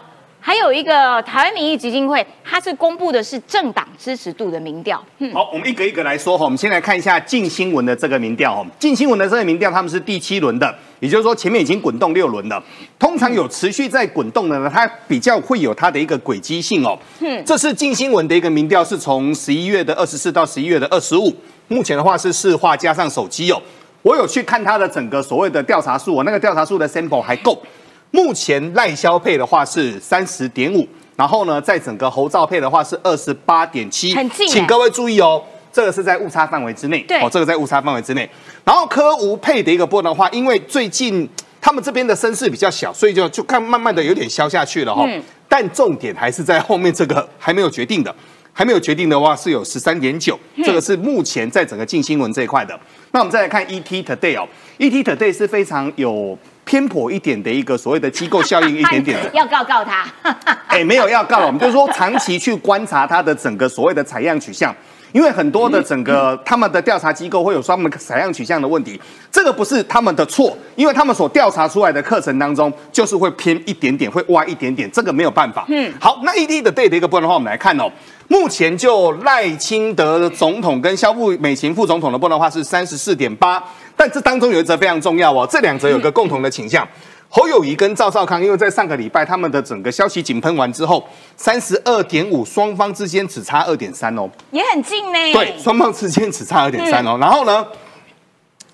[0.47, 4.97] 还有一个台湾民意基金会，它是公布的是政党支持度的民调。
[5.35, 10.73] 好，我们一个一个来说哈，我们先来看一下近新闻的这个民调哈，近新闻的这个民调他们是第七轮的。
[11.01, 12.63] 也就是说，前面已经滚动六轮了。
[12.97, 16.97] 通常有持续在滚动的呢，它比较会有它的一个轨迹性哦。
[17.19, 21.35] 嗯，这是近新闻的一个民调，是从十一月的二十四到十一月的二十五。
[21.67, 23.61] 目前的话是市话加上手机哦。
[24.03, 27.61] 我有去看它的整个所谓的调查数，我那个调查数的 sample 还够。
[28.11, 34.47] 目前赖消配的话是三十点五，然后呢，在整个侯照配的话是二十八点七，很近。
[34.49, 35.43] 请各位注意哦。
[35.73, 38.27] 这个是在误差范围之内，对，哦，这个在误差范围之内。
[38.65, 41.29] 然后科无配的一个波的话，因为最近
[41.61, 45.07] 他们这边的声势比较小，所以就就看慢慢的有点消下去了哈。
[45.47, 48.15] 但重点还是在后面这个还没有决定的，
[48.55, 52.81] 还没有决定的话是有十三点九，这个是目前在整个近新闻这一块的。
[53.13, 60.05] 那我们再来看 ET Today 哦，ET Today 是非常有偏颇一点的一个所谓的机构效应一点点的， 要告告他。
[60.67, 64.75] 哎，没有要告了，我们就是说长期去观察他的整个所谓的采样取向。
[65.13, 69.01] 因为很多的整个他们的调查机构会有专门采样取向的问题，
[69.33, 75.65] 这个不是他们的错，因为他们所调查出来的课程当中就是会偏一点点，会歪一点点，这个没有办法。
[75.69, 77.91] 嗯，好，那 ED 的 day 的一个部分的话，我们来看哦，
[78.29, 83.63] 目前就赖清德总统跟肖富美琴副总统的部分的话是三十四点八，
[83.97, 86.87] 但这当中有一则非常重要哦，这两则有个共同的倾向。
[87.29, 91.03] 侯友谊跟赵少康，因为在上个礼拜他们的整个消息井喷完之后，
[91.37, 95.19] 三十二点五，双方之间只差二点三哦，也很近呢。
[95.33, 97.19] 对，双方之间只差二点三哦。
[97.21, 97.67] 然后呢，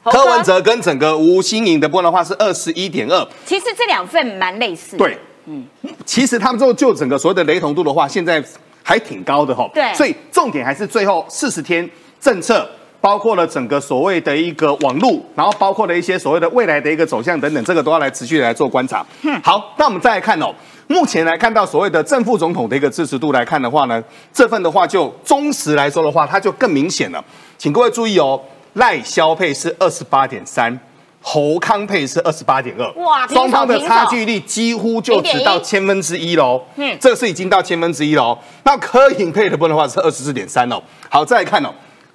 [0.05, 3.27] 柯文哲跟整个吴新颖的波的话是二十一点二。
[3.47, 4.99] 其实这两份蛮类似。
[4.99, 5.67] 对，嗯，
[6.05, 8.45] 其实他们就就整个所谓的雷同度的话，现在
[8.83, 9.69] 还挺高的哈。
[9.73, 11.89] 对，所以重点还是最后四十天
[12.21, 12.69] 政策。
[13.03, 19.05] 包括了整个所谓的一个网路，然后包括了一些所谓的未来的一个走向等等，这个都要来持续来做观察。
[19.43, 20.55] 好，那我们再来看哦，
[20.87, 24.01] 目前来看到所谓的正副总统的一个支持度来看的话呢，
[24.33, 27.23] 这份的话就忠实来说的话，它就更明显了。
[27.59, 28.41] 请各位注意哦，
[28.75, 30.79] 赖萧配是二十八点三，
[31.21, 36.63] 侯康配是二十八点二，哇，双方的差距率几乎就只到千分之一喽。
[36.77, 38.39] 嗯，这个是已经到千分之一喽。
[38.63, 40.81] 那柯颖配的部分的话是二十四点三哦。
[41.09, 41.75] 好，再来看哦。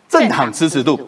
[0.09, 0.99] 政党支持度，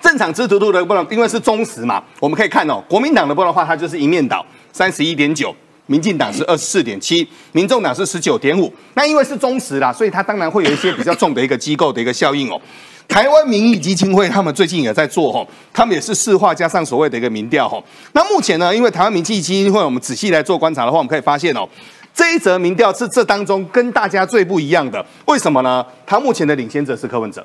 [0.00, 5.54] 政党支持度的不能，因为是忠实嘛，我们可以看哦，国民党的不能话，它就是一面倒，三十一点九，
[5.86, 8.72] 民进党是二十四点七，民众党是十九点五。
[8.94, 12.60] 那因为是忠实啦，所以它当然会有一些比较重的一个机构的一个效应哦。
[13.08, 17.82] 台湾民意基金会他们最近也在做哈，他们也是市话加上所谓的一个民调哈。
[18.12, 21.68] 那目前呢，因为台湾民意基金会，我们仔细来做观察的话，我们可以发现哦，
[22.14, 25.04] 这一则民调是这当中跟大家最不一样的。
[25.26, 25.84] 为什么呢？
[26.06, 27.44] 它目前的领先者是柯文哲。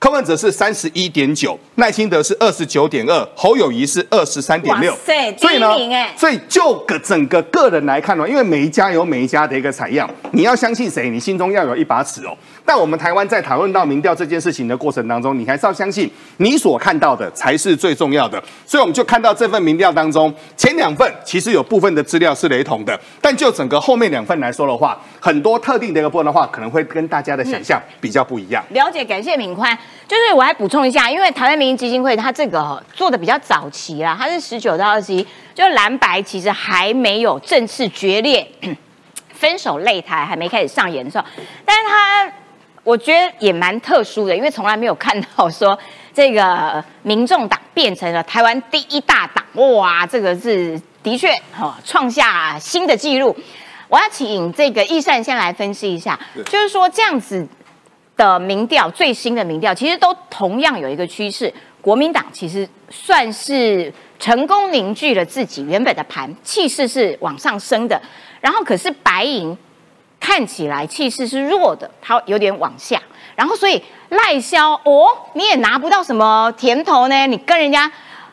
[0.00, 4.96] 柯文哲是三十一点九，赖清德是二十九点二，侯友谊是二十三点六。
[5.36, 5.66] 所以呢，
[6.16, 12.36] 所以就个整个个人来看呢，因为每一家有每一家的一个采样，你要相信谁，你心中要有一把尺哦。
[12.68, 18.38] 但我们台湾在讨论到民调这件事情的过程当中，你还是要相信你所看到的才是最重要的。
[18.66, 28.62] 所以我们就看到这份民调当中，前两份其实有部分的资料是雷同的，但就整个后面两份来说的话，很多特定的一个部分的话，可能会跟大家的想象比较不一样。
[28.68, 29.74] 了解，感谢敏宽。
[30.06, 38.46] 就是我还补充一下，因为台湾民营基金会它这个做的比较早期啦，它是十九到二十一，就蓝白其实还没有正式决裂，
[39.32, 41.24] 分手擂台还没开始上演的时候，
[41.64, 42.30] 但是它。
[42.88, 45.78] 我觉得也蛮特殊的，因为从来没有看到说
[46.14, 49.44] 这个民众党变成了台湾第一大党，
[49.76, 53.36] 哇，这个是的确哈创下新的纪录。
[53.88, 57.46] 我要请这个易善先来分析一下，就是说这样子
[58.16, 68.00] 的民调，最新的民调其实都同样有一个趋势，国民党其实算是成功凝聚了自己原本的盘，气势是往上升的，
[68.40, 69.54] 然后可是白银。
[70.20, 73.00] 看起来气势是弱的，它有点往下，
[73.36, 77.90] 然后所以赖萧哦，你也拿不到什么甜头呢，你跟人家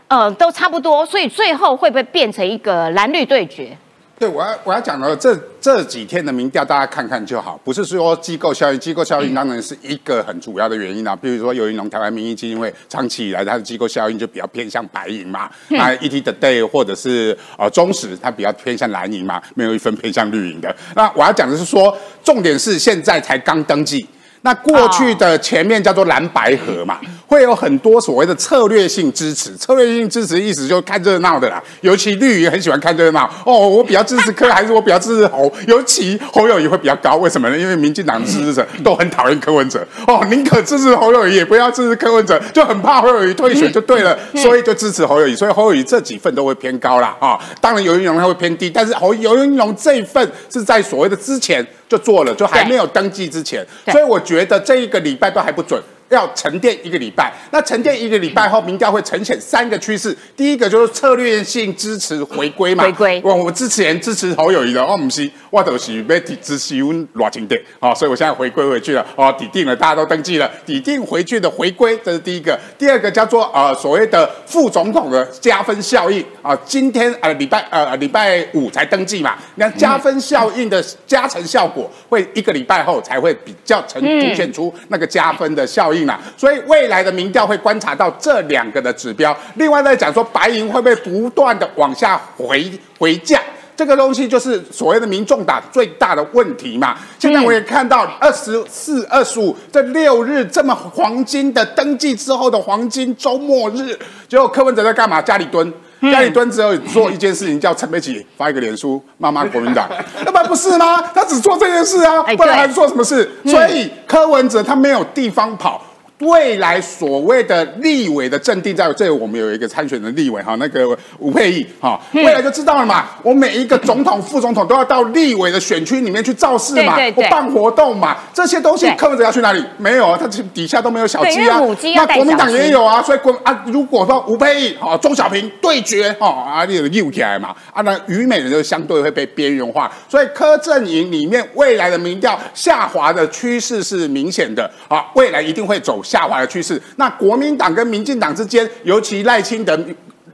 [0.07, 3.77] 呃都差不多，所以最后会不会变成一个蓝绿对决？
[4.17, 11.13] 对，我要我要讲的这这几天的民调，大家看看就好，不是说机构效应，机构效应当然是一个很主要的原因啊。
[11.13, 20.73] 比如说尤云龙台湾民意基金会长期以来它的机构效应就比较偏向白银嘛，那 ET the Day 或者是呃中实，它比较偏向蓝银嘛，没有一分偏向绿银的。
[20.95, 24.07] 那我要讲的是说，重点是现在才刚登记。
[24.45, 29.55] 那过去的前面叫做蓝白河嘛，会有很多所谓的策略性支持。
[29.55, 33.27] 策略性支持意思就是看热闹的啦，尤其绿营很喜欢看热闹。
[33.43, 35.51] 哦，我比较支持柯， 还是我比较支持侯？
[35.67, 37.57] 尤其侯友谊会比较高，为什么呢？
[37.57, 39.83] 因为民进党的支持者 都很讨厌柯文哲。
[40.05, 45.35] 哦，宁可支持侯友谊，也不要支持柯文哲，就很怕侯友谊退选就对了， 所以就支持侯友谊。
[45.35, 47.15] 所以侯友谊这几份都会偏高啦。
[47.19, 47.39] 啊。
[47.59, 51.65] 当然尤云龙他会偏低，但是侯尤云龙这一份是在所谓的之前。
[51.87, 55.81] 就做了，就还没有登记之前，所以我觉得这一个礼拜都还不准。
[56.09, 60.15] 要沉淀一个礼拜，那沉淀一个礼拜后，民调会呈现三个趋势。
[60.37, 63.21] 第一个就是策略性支持回归嘛，回归。
[63.23, 72.59] 我我支持人支持侯友谊的，哦，不是，我都是要支持温热情点，哦，所以我现在回归回去了，哦，抵定了，大家都登记了，抵定回去的回归，这是第一个。
[72.77, 76.23] 第二个叫做呃所谓的副总统的加分效应。
[76.43, 85.94] 啊，今天呃礼拜呃礼拜五才登记嘛，那加分效应的加成效果会一个礼拜后才会比较呈凸显出那个加分的效应。
[86.35, 89.35] 所以未来的民调会观察到这两个的指标。
[89.55, 93.39] 另外在讲说，白银会不会不断的往下回回降？
[93.77, 96.95] 这个东西就是所谓的民众党最大的问题嘛。
[97.19, 103.93] 现在我也看到二十四、二十五这六日这么黄金的登记之后的黄金周末日，
[104.29, 105.21] 结果柯文哲在干嘛？
[105.21, 109.89] 家里蹲，家里蹲只有做一件事情，叫陈佩琪发一个脸书骂骂国民党，
[110.23, 111.01] 那不然不是吗？
[111.13, 113.29] 他只做这件事啊，不然还做什么事？
[113.45, 115.84] 所以柯文哲他没有地方跑。
[116.19, 123.09] 未来所谓的立委的阵地，在这我们有一个参选的立委哈，那个吴佩义哈，未来就知道了嘛。
[123.21, 129.61] 我每一个总统、副总统都要到立委的选区里面去造势嘛，我办活动嘛，这些东西柯文哲要去哪里？
[129.77, 131.59] 没有啊，他底下都没有小鸡啊。
[131.95, 146.01] 那国民党也有啊，所以国啊，如果说吴佩义哈、钟小平对决哈，啊，你有又起来嘛，啊，那虞美人就相对会被边缘化，所以柯阵营里面未来的民调下滑的趋势是明显的啊，未来一定会走。
[146.05, 149.77] 下滑的趋势，那国民党跟民进党之间，尤其赖清德。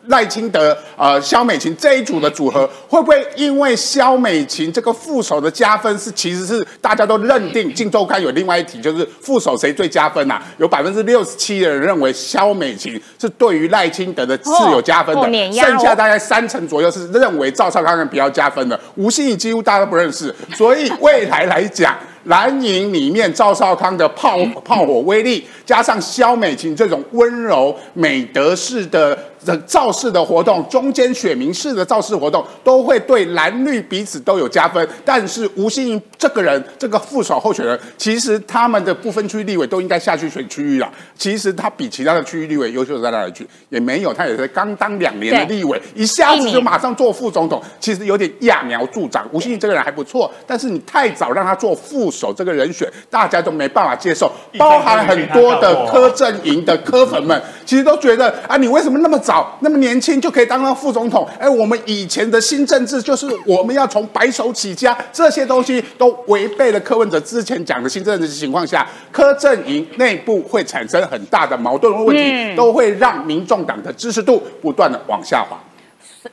[0.08, 10.42] 赖清德、呃，肖美琴这一组的组合，会不会因为肖美琴这个副手的加分是，其实是大家都认定，竞周刊有另外一题，就是副手谁最加分呐？
[10.58, 18.78] 有百分之六十七的人认为肖美琴是对于赖清德的是有加分的，剩下大概三成左右是认为赵少康比较加分的。
[18.96, 21.96] 吴欣颖几乎大家都不认识，所以未来来讲。
[22.26, 29.18] 蓝营里面赵少康的炮炮火威力，加上肖美琴这种温柔美德式的
[29.66, 34.88] 造势的活动，中间选民式的造势活动，都会对蓝绿彼此都有加分。
[35.04, 40.88] 但是吴欣盈这个人，这个副手候选人，其实他们的不分区立委都应该下去选区域了。
[41.18, 43.48] 其实他比其他的区域立委优秀在哪里去？
[43.70, 49.28] 也没有，他也是刚当两年的立委，一下子就马上做副总统，其实有点揠苗助长。
[49.32, 52.12] 吴欣盈这个人还不错，但是你太早让他做副。
[52.12, 61.28] 手这个人选，大家都没办法接受，包含很多的柯阵营的柯粉们，其实都觉得啊，你为什么那么早、那么年轻就可以当上副总统？
[61.40, 75.58] 哎，我们以前的新政治就是我们要从白手起家，这些东西都违背了柯文哲之前讲的新政治情况下，柯阵营内部会产生很大的矛盾和问题，都会让民众党的支持度不断的往下滑。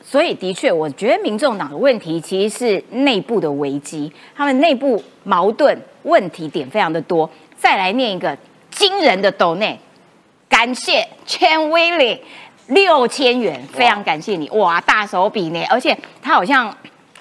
[0.03, 7.29] 所以，的确，我觉得民众党的问题其实是内部的危机，他们内部矛盾问题点非常的多。
[7.59, 8.37] 再来念一个
[8.71, 9.79] 惊人的斗内，
[10.49, 12.21] 感谢千威里
[12.69, 15.63] 六千元，非常感谢你，哇，大手笔呢！
[15.69, 16.75] 而且他好像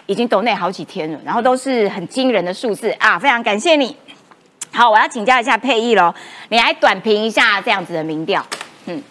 [0.05, 3.95] 已经抖内好几天了，然后都是很惊人的数字啊，非常感谢你。
[4.71, 6.13] 好，我要请教一下佩义喽，
[6.49, 8.45] 你来短评一下这样子的民调，
[8.85, 9.01] 嗯。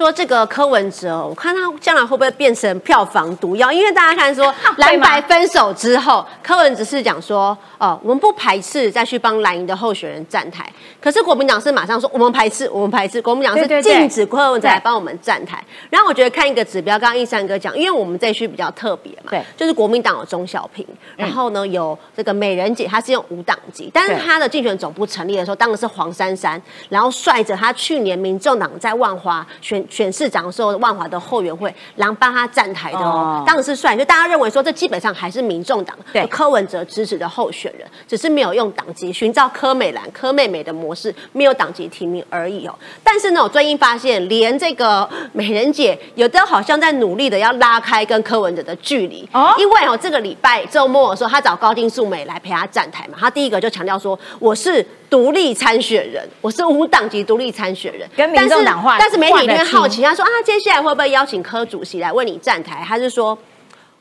[0.00, 3.70] 说这个柯文哲，我看他将来会不会变成票房毒药？
[3.70, 10.66] 因为大家看说 蓝白分手之后，柯文哲是讲说，哦，我们不排斥再去帮蓝营的候选人站台。
[11.02, 13.20] 可是国民党是马上说，我们排斥，我们排斥。
[13.20, 15.62] 国民党是禁止柯文哲来帮我们站台。
[15.90, 29.86] 然后我觉得看一个指标，刚刚一山哥讲，因为我们这区比较特别嘛，对，就是国民党有钟小平，然后呢有这个美人姐，她是用五党籍，但是她的竞选总部成立的时候，当的是黄珊珊，然后率着她去年民众党在万华选。
[29.90, 42.74] 选市长的时候，万华的后援会然后帮他站台的哦，当时帅，就大家认为说这基本上还是民众党对柯文哲支持的候选人，只是没有用党籍寻找柯美兰、柯妹妹的模式，没有党籍提名而已哦。
[43.02, 54.86] 但是呢，我最近发现，连这个美人姐有的好像在努力的要拉开跟柯文哲的距离哦，因为哦这个礼拜周末的时候，他找高金素美来陪他站台嘛，他第一个就强调说我是。
[55.10, 58.96] 独立参选人，我是无党籍独立参选人，跟民众党换。
[58.96, 62.84] 但是媒体边好奇，他说啊，接下来会不会邀请柯主席来为你站台？
[62.86, 63.36] 他是说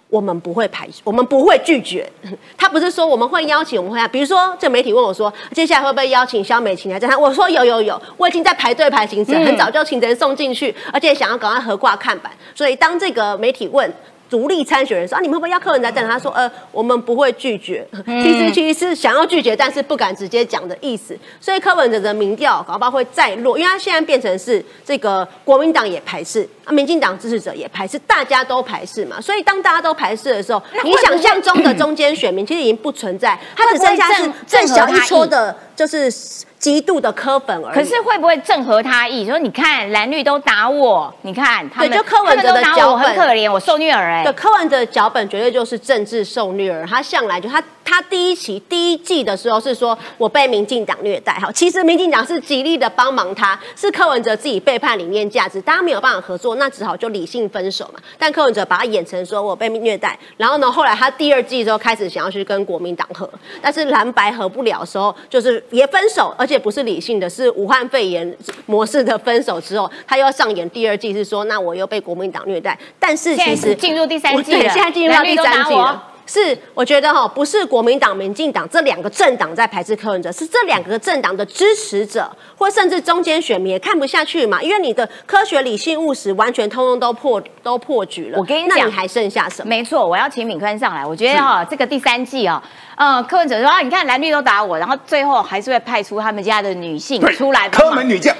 [0.09, 2.09] 我们不会排，我们不会拒绝。
[2.57, 4.07] 他不是说我们会邀请，我们会啊。
[4.07, 7.15] 比如说，这媒体问我说，接下来会不会邀请肖美琴来站台？
[7.17, 12.31] 我说有有有，我已经在排队排行程，很早就请人送进去，而且想要赶快合挂看板。
[12.55, 13.93] 所以当这个媒体问。
[14.29, 17.85] 独立参选人说：“啊，你们会不会要客人来等？”他说：“呃，我们不会拒绝。
[18.05, 21.17] 其实其实是想要拒绝，但是不敢直接讲的意思。
[21.41, 29.19] 所以柯文哲的民调搞不好会再落，因为他现在变成是这个国民党也排斥，啊，民进党支持者也排斥，大家都排斥嘛。
[29.19, 36.11] 所以当大家都排斥的时候，你想象中的中间选民其实已经不存在，他只剩下是最小一撮的，就是。”
[36.59, 39.25] 极度的柯粉而已，可是会不会正合他意？
[39.25, 44.23] 说你看蓝绿都打我，你看他们，就柯文哲的脚本很可怜，我受虐儿哎。
[44.23, 47.63] 对，柯文哲的脚本绝对就是政治受虐儿，他向来就他。
[47.91, 57.99] 他第一期第一季的时候是说我被民进党虐待，哈，其实民进党是极力的帮忙他，是柯文哲自己背叛理念价值，大家没有办法合作，那只好就理性分手嘛。
[58.19, 63.27] 但柯文哲把他演成说我被虐待，然后呢，后来他第二季之后开始想要去跟国民党和，
[63.59, 68.35] 但是蓝白合不了的时候，就是也分手，而且不是理性的，是武汉肺炎
[68.65, 76.08] 模式的分手之后，他又要上演第二季，是说那我又被国民党虐待，但是其实进入第三季了，现在进入到第三季了。
[76.29, 88.37] 是我觉得哈，不是国民党、民进党这两个政党在排斥柯文哲，是这两个政党的支持者，或甚至中间选民也看不下去嘛，因为你的科学、理性、务实完全通通都破都破局了。
[88.37, 89.69] 我跟你讲，那你还剩下什么？
[89.69, 91.03] 没错，我要请敏坤上来。
[91.03, 92.61] 我觉得哈，这个第三季啊，
[92.95, 98.35] 呃，柯文哲说啊，你看蓝绿都打我，然后最后还是会派出他们家的女性出来，柯门女将，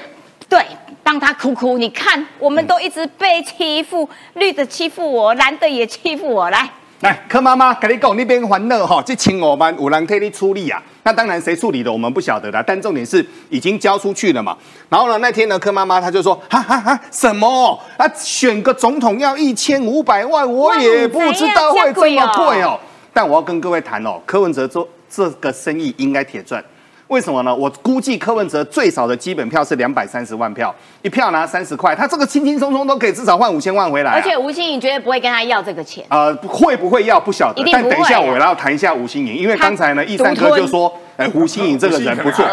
[0.47, 0.63] 对。
[1.01, 6.47] 让他哭哭，你看，我们都一直被欺负，绿的欺负我，蓝的也欺负我。
[6.51, 6.69] 来，
[7.01, 10.83] 来，柯妈妈跟你讲，那边欢乐哈，这请我们五人替你处理啊。
[11.03, 14.57] 那当然，谁处理的我们不晓得的，但重点是已经交出去了嘛。
[14.89, 18.05] 然后呢，那天呢，柯妈妈她就说，哈哈哈，什么啊？
[18.13, 22.77] 选个总统要一千五百万，我也不知道会这么贵哦。
[23.13, 26.61] 但我要跟各位谈哦，柯文哲做这个生意应该铁赚。
[27.09, 27.53] 为什么呢？
[27.53, 34.11] 我估计柯文哲最少的基本票是两百三十万票，一票拿三十块，他这个轻轻松松都可以至少换五千万回来。
[34.11, 36.05] 而且吴欣颖绝对不会跟他要这个钱。
[36.09, 42.45] 呃，会不会要不晓得，但等一下我要谈一下吴欣颖，因为刚才呢，易三哥就说，哎， 吴欣颖这个人不错。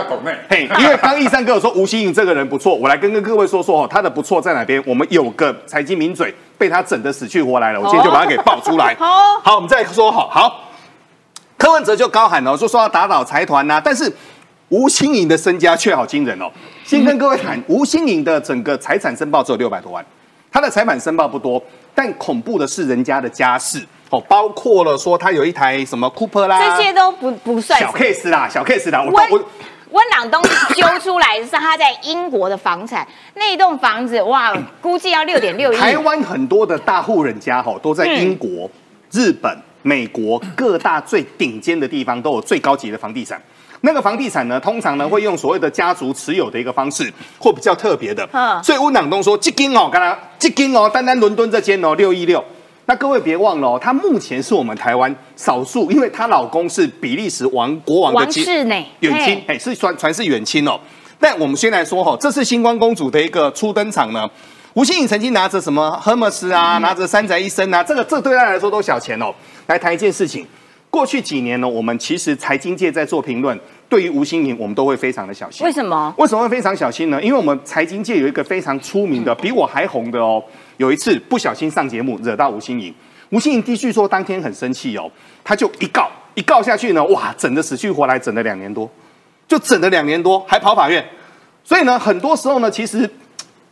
[0.49, 4.83] 嘿，因为刚一三哥说吴欣颖这个人不错，我来跟跟各位说说哦，他的不错在哪边？
[4.87, 8.95] 我们有个财经名嘴被他整的死去活来了，我今天就把他给爆出来。
[8.99, 9.07] 好，
[9.45, 10.63] 好，我们再说好，好，
[11.59, 14.11] 柯文哲就高喊哦，说说要打倒财团呐，但是。
[14.69, 16.51] 吴新颖的身家却好惊人哦！
[16.85, 20.05] 先跟各位谈，吴新颖的整个财产申报只有六百多万，
[20.51, 21.63] 他的财产申报不多，
[21.95, 29.05] 但恐怖的是人家的家世哦，包括了说他有一台什么 Cooper 啦，这些都不不算小 case 啦，小 case 啦。
[29.05, 29.45] 温
[29.93, 30.43] 温朗东
[30.75, 34.53] 揪出来是他在英国的房产，那一栋房子哇，
[34.83, 35.77] 估计要六点六亿。
[35.77, 38.69] 台湾很多的大户人家哈，都在英国、
[39.13, 43.41] 日本、美国各大最顶尖的地方都有最高级的房地产。
[43.83, 48.29] 那个房地产呢，通常呢会用所谓的家族持有的一个方式，或比较特别的。
[48.33, 52.43] 嗯，所以温朗东说，这间哦，刚刚这间哦，单单伦敦这间哦，六一六。
[52.87, 60.79] 那各位别忘了哦，他目前是我们台湾少数，因为她老公是比利时王国王的王室呢远亲，哎，是传传是远亲哦。
[61.19, 64.29] 但我们先来说哈，这是星光公主的一个初登场呢。
[64.75, 69.35] 吴欣颖曾经拿着什么赫莫斯啊，拿着三宅一生啊，这个这对她来说都小钱哦。
[69.67, 70.47] 来谈一件事情。
[70.97, 75.63] 过去几年呢，我们其实财经界在做评论，对于吴新颖，我们都会非常的小心。
[75.67, 76.15] 为什么？
[76.17, 77.23] 为什么会非常小心呢？
[77.23, 80.43] 因为我们财经界有一个非常出名的，比我还红的哦。
[80.79, 82.95] 有一次不小心上节目，惹到吴新颖，
[83.29, 85.13] 吴新颖继续说当天很生气哦，
[85.45, 88.91] 他就一告一告下去呢，哇，整的死去活来，整了两年多，
[89.47, 91.05] 就整了两年多，还跑法院。
[91.63, 93.07] 所以呢，很多时候呢，其实。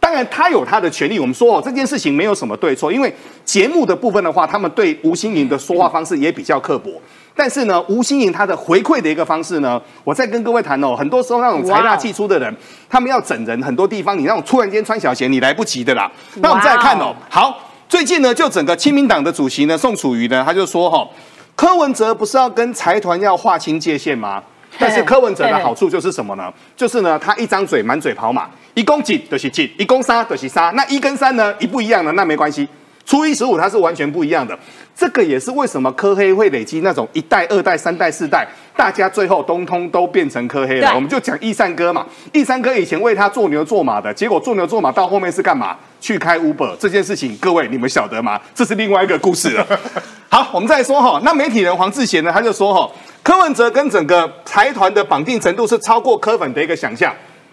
[0.05, 1.19] 当然，他有他的权利。
[1.19, 3.11] 我们说哦，这件事情没有什么对错，因为
[3.43, 7.01] 节目的部分的话，他们对吴欣颖的说话方式也比较刻薄。
[7.35, 12.55] 但是呢，吴欣颖他的回馈的一个方式呢，我再跟各位谈哦，很多时候那种财大气粗的人，
[12.87, 16.13] 他们要整人，很多地方你那种突然间穿小鞋，你来不及的啦。
[16.35, 21.09] 那我们再来看哦，好，最近呢，就整个亲民党的主席呢，宋楚瑜呢，他就说哈，
[21.57, 24.43] 柯文哲不是要跟财团要划清界限吗？
[24.79, 26.53] 但是柯文哲的好处就是什么呢？
[26.77, 30.75] 就是呢，他一张嘴满嘴跑马，一公几就是几，一公三就是三。
[30.75, 32.69] 那一跟三呢，一不一样呢那没关系，
[33.07, 34.59] 初一十五它是完全不一样的。
[34.97, 38.47] 这个也是为什么科黑会累积那种一代、二代、三代、四代，
[38.77, 40.93] 大家最后通通都变成科黑了。
[40.95, 45.77] 我们就讲易善哥嘛，易善哥以前为他做牛做马的，结果做牛做马到后面是干嘛？
[46.01, 48.41] 去开 Uber 这件事情，各位你们晓得吗？
[48.55, 49.67] 这是另外一个故事了。
[50.29, 52.91] 好，我们再说哈，那媒体人黄志贤呢，他就说哈。
[53.25, 57.11] 柯文哲跟整个财团的绑定程度是超过柯粉的一个想象，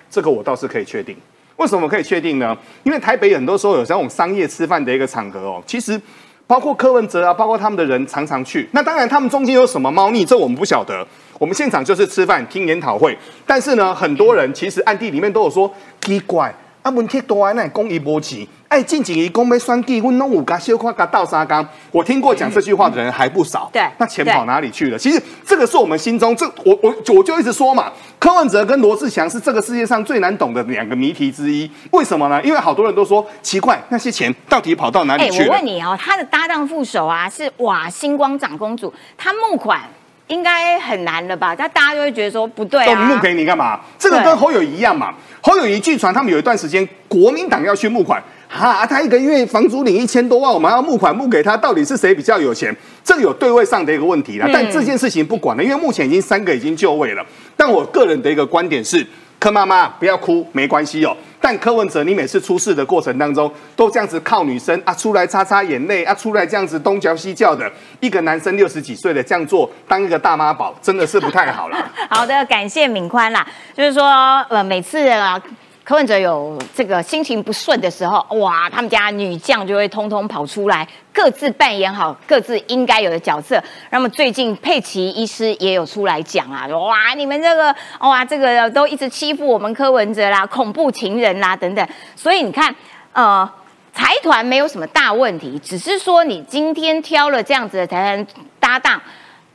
[0.09, 1.15] 这个我倒是可以确定。
[1.55, 2.55] 为什么可以确定呢？
[2.83, 5.99] 因为台北很多时候有这种商业吃饭的一个场合哦，其实
[6.45, 8.67] 包括柯文哲啊，包括他们的人常常去。
[8.73, 11.07] 那当然，他们中间有什么猫腻，这我们不晓得。
[11.39, 13.17] 我们现场就是吃饭听研讨会，
[13.47, 16.53] 但是呢，很多人其实暗地里面都有说奇怪。
[16.83, 21.63] 啊，问题多啊，那讲伊无钱，哎，近几年讲要选举，阮拢有甲小看甲倒沙缸。
[21.91, 23.69] 我听过讲这句话的人还不少。
[23.71, 24.97] 对，那钱跑哪里去了？
[24.97, 31.69] 其实这个是我们心中，这我我我就一直说嘛，柯文哲跟罗志祥是这个世界上最难懂的两个谜题之一。
[31.91, 32.41] 为什么呢？
[32.43, 35.49] 因为好多人都说奇怪，那些钱到底跑到哪里去了？
[35.49, 39.81] 我问你哦，他的搭档副手啊是哇星光长公主，他募款。
[40.27, 41.53] 应该很难了吧？
[41.53, 43.77] 但大家就会觉得说不对啊，募给你干嘛？
[43.99, 45.13] 这个跟侯友一样嘛。
[45.41, 52.75] 侯友谊据传他们有一段时间国民党要去募款，哈，他一个月房租领一千多万，我们要募款募给他，到底是谁比较有钱？
[53.03, 54.47] 这有对位上的一个问题了。
[54.53, 57.25] 但这件事情不管了，因为目前已经三个已经就位了。
[57.57, 59.05] 但我个人的一个观点是。
[59.41, 61.17] 柯妈妈不要哭，没关系哦。
[61.41, 67.67] 但柯文哲，你每次出事的过程当中，都这样子靠女生啊出来擦擦眼泪啊出来这样子东嚼西叫的，
[68.01, 71.91] 一个男生六十几岁的这样做，当一个大妈宝，真的是不太好了。
[72.11, 73.43] 好的，感谢敏宽啦。
[73.73, 74.05] 就是说，
[74.49, 75.41] 呃，每次啊
[75.83, 83.61] 柯文哲有这个心情不顺的时候，哇，他们家女将就会通通跑出来，各自扮演好各自应该有的角色。
[83.89, 91.85] 那么最近佩奇医师也有出来讲啊，哇，你们这个哇，这个都一直欺负我们柯文哲啦，恐怖情人啦等等。
[92.15, 92.73] 所以你看，
[93.13, 93.49] 呃，
[93.91, 98.27] 财团没有什么大问题，只是说你今天挑了这样子的财团
[98.59, 99.01] 搭档，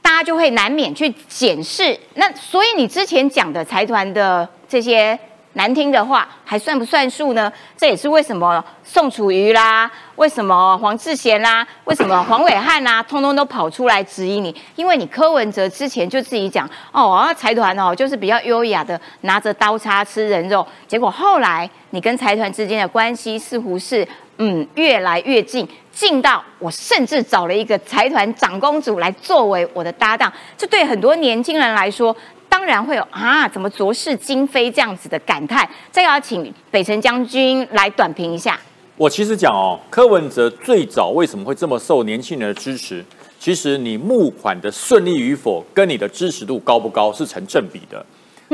[0.02, 1.96] 大家就会难免去检视。
[2.14, 5.16] 那所以你之前讲的财团的这些。
[5.56, 7.50] 难听的话还算不算数呢？
[7.78, 14.54] 这也是为什么宋楚瑜啦，为什么黄志贤啦，为什么黄伟汉啦，通通都跑出来质疑你？
[14.74, 32.14] 因为你柯文哲之前就自己讲哦，财团哦就是比较优雅的拿着刀叉吃人肉，结果后来你跟财团之间的关系似乎是嗯越来越近，近到我甚至找了一个财团长公主来作为我的搭档，这对很多年轻人来说。
[32.58, 35.68] 当然会有啊，怎么浊世今非这样子的感叹？
[35.90, 38.58] 再要请北辰将军来短评一下。
[38.96, 43.04] 我其实讲哦，柯文哲最早为什么会这么受年轻人的支持？
[43.38, 48.02] 其实你募款的顺利与否，跟你的支持度高不高是成正比的。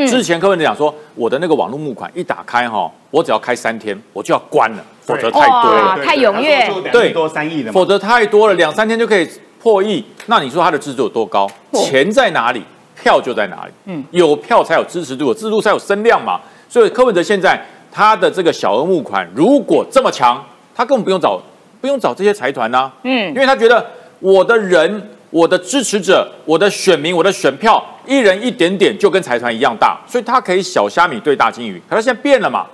[0.09, 9.31] 之前柯文哲讲说，我的那个网络募款一打开哈，我只要开三天，我就要关了，否则太多了，太踊跃，对，多三亿的，否则太多了，两三天就可以
[9.61, 10.05] 破亿。
[10.27, 11.49] 那你说他的支持有多高？
[11.73, 12.65] 钱在哪里？
[13.03, 13.73] 票就在哪里？
[13.87, 16.41] 嗯，有票才有支持度，有支持度才有声量嘛。
[16.69, 20.43] 所以柯文哲现在他的这个小额募款如果这么强，
[20.75, 21.41] 他根本不用找
[21.81, 22.91] 不用找这些财团呐。
[23.03, 23.85] 嗯，因为他觉得
[24.21, 31.83] 我的人、我的支持者、我的选民、我的选票，一人一点点就跟财团一样大，所以他可以小虾米对大金鱼。
[31.91, 32.65] 可是现在变了嘛？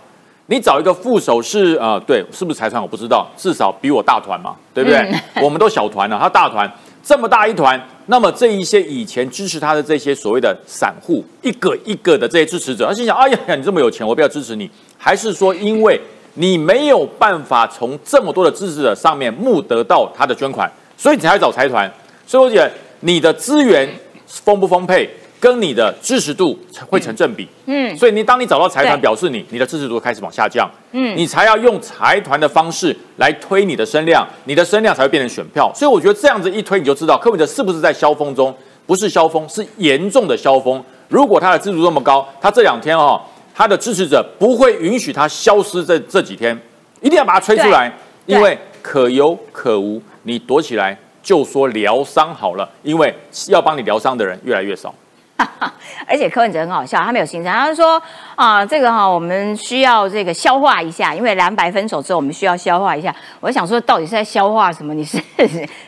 [0.51, 5.13] 你找一个副手是呃，对，是不是财团我不知道，至少比我大团嘛，对不对？
[5.43, 6.71] 我们都小团了，他大团。
[7.09, 14.71] 这么大一团，那么这一些以前支持他的这些所谓的散户，一个一个的这些支持者，他心想：哎呀呀，你这么有钱，我不要支持你。
[14.99, 15.99] 还是说，因为
[16.35, 21.91] 你没有办法从这么多的支持者上面募得到他的捐款，所以你才找财团。
[22.27, 23.89] 所以我觉得你的资源
[24.27, 25.09] 丰不丰沛？
[25.41, 26.59] 跟你的支持度
[26.89, 35.73] 会成正比，嗯，所以你当你找到财团，表示你你的支持度开始往下降，嗯，你才要用财团的方式来推你的声量，你的声量才会变成选票。
[35.75, 38.55] 所以我觉得这样子一推，你就知道柯文哲是不是在消风中？
[38.87, 40.83] 不是消风，是严重的消风。
[41.09, 43.21] 如果他的支持度这么高，他这两天哦，
[43.55, 46.59] 他的支持者不会允许他消失这这几天，
[47.03, 47.93] 一定要把他吹出来，
[48.25, 53.15] 因为可有可无，你躲起来就说疗伤好了，因为
[53.49, 54.95] 要帮你疗伤的人越来越少。
[56.07, 58.03] 而且柯文哲很好笑，他没有行程，他说
[58.35, 63.15] 啊，这个哈，我们需要这个消化一下，因为蓝白分手之后，我们需要消化一下。
[63.41, 64.93] 我想说，到底是在消化什么？
[64.95, 65.23] 你是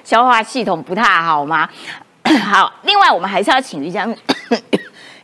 [0.05, 1.69] 消化系统不太好吗？
[2.45, 4.09] 好，另外我们还是要请于将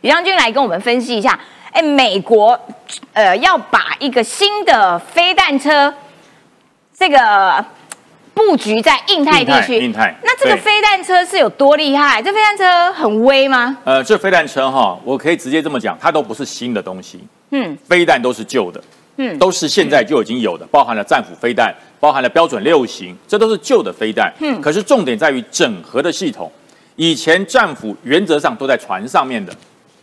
[0.01, 1.39] 于将军来跟我们分析一下。
[1.71, 2.59] 哎，美国
[3.13, 5.93] 呃要把一个新的飞弹车，
[6.93, 7.63] 这个。
[8.37, 10.15] 布局在印太地区，印太。
[10.23, 12.21] 那这个飞弹车是有多厉害？
[12.21, 13.75] 这飞弹车很威吗？
[13.83, 17.19] 呃，这飞弹车哈，我可以直接这么讲，它都不是新的东西。
[17.49, 18.81] 嗯，飞弹都是旧的，
[19.15, 24.31] 嗯，都是现在就已经有的，包含了战斧飞弹，包含了标准六型，这都是旧的飞弹。
[24.39, 26.51] 嗯，可是重点在于整合的系统。
[26.95, 29.53] 以前战斧原则上都在船上面的，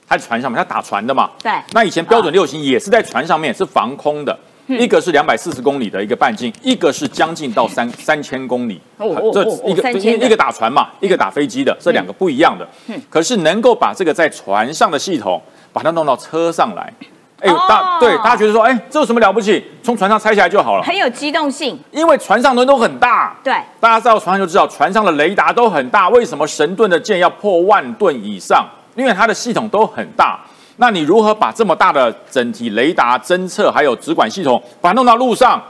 [0.07, 1.31] 它在船上面，它打船的嘛。
[1.43, 1.53] 对。
[1.73, 4.37] 那以前标准六型也是在船上面，是防空的。
[4.67, 8.81] 一个是两百四十公里的一个半径，一个是将近到三三千公里。
[8.99, 12.67] 这一个一个打船嘛，一个打飞机的，这两个不一样的。
[13.11, 15.41] 可是能够把这个在船上的系统，
[15.73, 16.93] 把它弄到车上来，
[17.41, 19.63] 哎，大对大家觉得说，哎，这有什么了不起？
[19.83, 21.79] 从船上拆下来就好了，很有机动性。
[21.91, 26.09] 因为船上的都很大，对，大家知道船上就知道，船上的雷达都很大。
[26.09, 28.67] 为什么神盾的舰要破万吨以上？
[28.97, 30.41] 因为它的系统都很大。
[30.77, 35.63] 那你如何把这么大的整体雷达侦测还有直管系统把它弄到路上？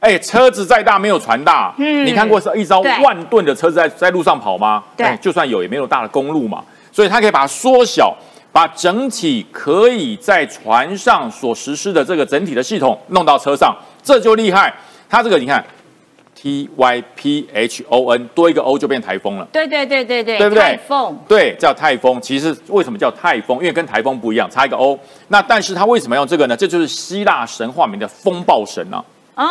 [0.00, 1.72] 哎，车子再大没有船大。
[1.78, 4.82] 嗯，你看过是一艘万吨的车子在在路上跑吗？
[4.96, 6.62] 对，就算有也没有大的公路嘛。
[6.90, 8.14] 所以它可以把它缩小，
[8.50, 14.74] 把整体可以在船上所实施的这个整体的系统弄到车上，这就厉害。
[15.08, 15.64] 它这个你看。
[16.42, 19.46] T Y P H O N 多一个 O 就变台风了。
[19.52, 20.60] 对对对对对，对不对？
[20.60, 23.58] 台风对叫台风，其实为什么叫台风？
[23.58, 24.98] 因为跟台风不一样，差一个 O。
[25.28, 26.56] 那但是它为什么用这个呢？
[26.56, 29.04] 这就是希腊神话里面的风暴神啊。
[29.36, 29.46] 哦，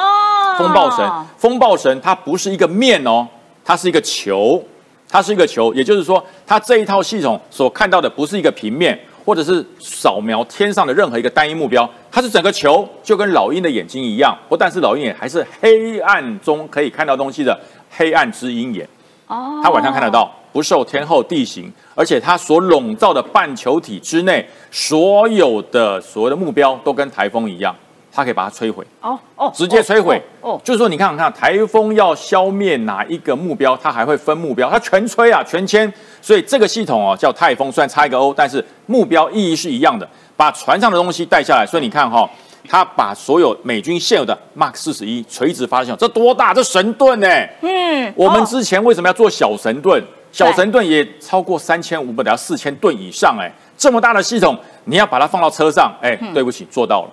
[0.57, 3.25] 风暴神，风暴神它不是一个面哦，
[3.63, 4.61] 它是一个球，
[5.07, 8.99] 它是一个球，也就是说，它这一套系统所看到的不是一个平面。
[9.23, 17.59] 或者是扫描天上的任何一个单一目标，它是整个球，就跟老鹰的眼睛一样，不但是老鹰眼，还是黑暗中可以看到东西的
[17.89, 18.87] 黑暗之鹰眼。
[19.27, 27.75] 哦，它晚上看得到，不受天候地形，而且它所笼罩的半球体之内，所有的所谓的目标都跟台风一样，
[28.11, 28.85] 它可以把它摧毁。
[29.01, 30.21] 哦哦，直接摧毁。
[30.41, 35.91] 哦，就是说，你看看台风要消灭哪一个目标，它还会分目标，它全摧啊，全歼。
[36.21, 41.65] 所以这个系统哦叫泰风，虽然差一个 O，但是目标意义是一样的，把船上的东西带下来。
[41.65, 42.29] 所以你看哈，
[42.67, 46.53] 它把所有美军现有的 Mark 四十一垂直发射，这多大？
[46.53, 47.27] 这神盾呢？
[47.61, 50.03] 嗯，我们之前为什么要做小神盾？
[50.31, 57.09] 小神盾也超过三千五百到四千吨以上，哎，这么大的系统，你要把它放到车上，哎，对不起，做到了，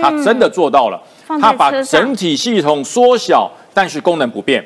[0.00, 4.64] 它真的做到了，它把整体系统缩小，但是功能不变。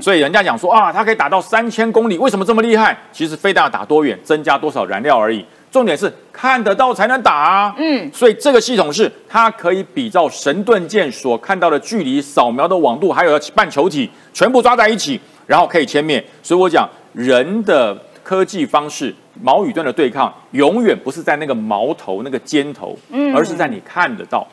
[0.00, 2.96] 所以人家讲说啊，它可以打到三千公里，为什么这么厉害？
[3.12, 5.44] 其实飞弹要打多远，增加多少燃料而已。
[5.70, 7.74] 重点是看得到才能打啊。
[7.78, 16.22] 嗯，所以这个系统是它可以比照神盾舰所看到的距离、扫描的网度，还有半球体，全部抓在一起，然后可以歼灭。
[16.42, 24.46] 所以我讲人的科技方式，矛与盾的对抗，永远不是在那个矛头、那个尖头，嗯，而是在你看得到。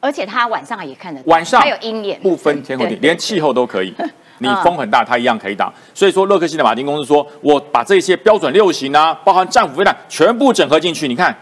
[0.00, 3.94] 而且它晚上也看得到，晚上还有鹰眼，不分天和地，连气候都可以。
[4.42, 5.70] 你风很大，它一样可以打。
[5.92, 11.06] 所以说，洛克希德马丁公司说，我把这些标准六型啊，包含战斧飞弹，全部整合进去。
[11.06, 11.36] 你看，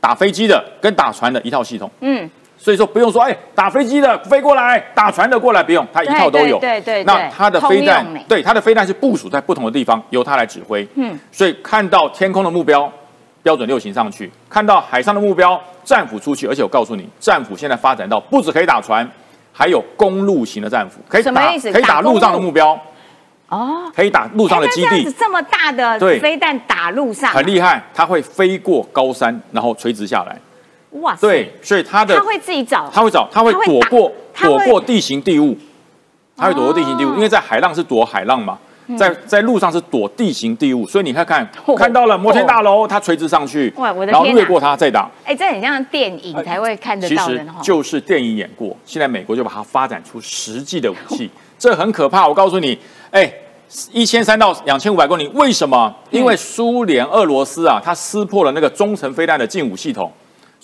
[0.00, 1.90] 打飞机的跟打船的一套系统。
[2.00, 2.30] 嗯。
[2.56, 6.60] 所以说不用说，哎，打飞机的飞过来，打船的过来，不用，它一套都有。
[6.60, 7.02] 对对。
[7.02, 10.86] 那它的飞弹，对它的飞弹是部署在不同的地方，由它来指挥。
[10.94, 11.18] 嗯。
[11.32, 12.90] 所以看到天空的目标，
[13.44, 16.48] 标准六型上去；看到海上的目标，战斧出去。
[16.48, 19.08] 而且我告诉你，战斧现在发展到不止可以打船。
[19.56, 21.32] 还有公路型的战斧，可以打
[21.72, 22.76] 可以打陆上的目标
[23.48, 25.08] 哦，可以打路上的基地。
[25.16, 30.36] 这么大的飞弹打路上，很厉害，它会飞过高山，然后垂直下来。
[31.00, 35.56] 哇，对，所以它的它会自己找，它会找，它会躲过躲过地形地物，
[36.36, 38.58] 它会躲过地形地物，因为在海浪是躲海浪嘛。
[38.98, 43.72] 在在路上是躲地形地物，所以你看看看到了摩天大楼，它垂直上去，
[44.06, 45.10] 然后越过它再打。
[45.24, 47.38] 哎，这很像电影才会看得到的。
[47.38, 52.28] 其实就是电影演过，现在美国就把它发展出实际的武器，这很可怕。
[52.28, 52.78] 我告诉你，
[53.10, 53.32] 哎，
[53.92, 55.92] 一千三到两千五百公里，为什么？
[56.10, 60.12] 因为苏联、俄罗斯啊，它撕破了那个中程飞弹的近武系统。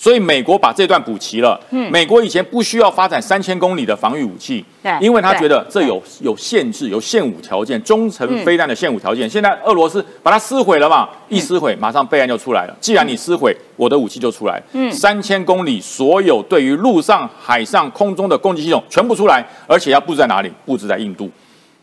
[0.00, 1.60] 所以美国把这段补齐了。
[1.68, 9.28] 嗯，美国以前不需要发展三千公里的防御武器，对，因为他觉得这有有限制，有限武条件，中程飞弹的限武条件。
[9.28, 12.74] 现在俄罗斯把它撕毁了嘛，一撕毁，马上备案就出来了。
[12.80, 14.58] 既然你撕毁，我的武器就出来。
[14.72, 20.50] 嗯，三千公里所有对于陆上、海上、空中的攻击系统全部出来，而且要布置在哪里？
[20.64, 21.30] 布置在印度。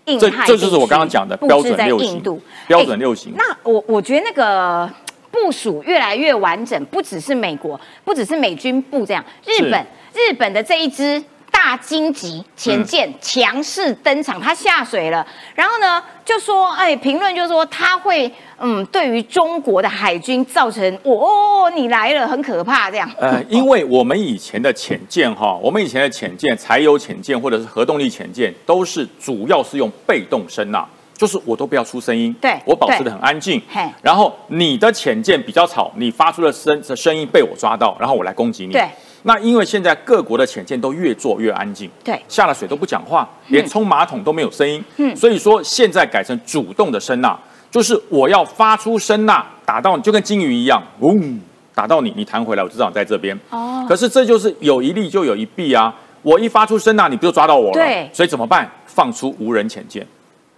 [0.04, 2.20] 这这就是我刚刚讲的标准六型。
[2.68, 3.32] 标准六型。
[3.36, 4.90] 那我我觉得那个。
[5.32, 15.26] 部署越来越完整，不只是美国，不只是美军部这样，日本日本的这一支大鲸级潜舰强势登场，它下水了，
[15.56, 23.10] 然后呢就说，哎，评论就说它会，嗯，对于中国的海军造成，哦，你来了，很可怕这样。
[23.18, 30.86] 呃，因为我们以前的潜舰哈，我们以前的潜舰，柴油潜舰或者是核动力潜舰，都是主要是用被动声呐。
[31.18, 33.60] 就是我都不要出声音，对我保持的很安静。
[34.04, 38.74] 然后你的浅见比较吵，你发出的声的声音被我抓到，然后我来攻击你。
[38.74, 38.88] 对，
[39.24, 44.84] 那因为现在各国的潜舰都越做越安静，对，下了水都不讲话，连冲马桶都没有声音。
[44.98, 47.36] 嗯，所以说现在改成主动的声呐，
[47.72, 51.40] 就是我要发出声呐，打到你就跟金鱼一样，嗡，
[51.74, 53.36] 打到你，你弹回来，我知道你在这边。
[53.50, 55.92] 哦，可是这就是有一利就有一弊啊，
[56.22, 57.74] 我一发出声呐，你不就抓到我了？
[57.74, 58.70] 对，所以怎么办？
[58.86, 60.06] 放出无人潜舰。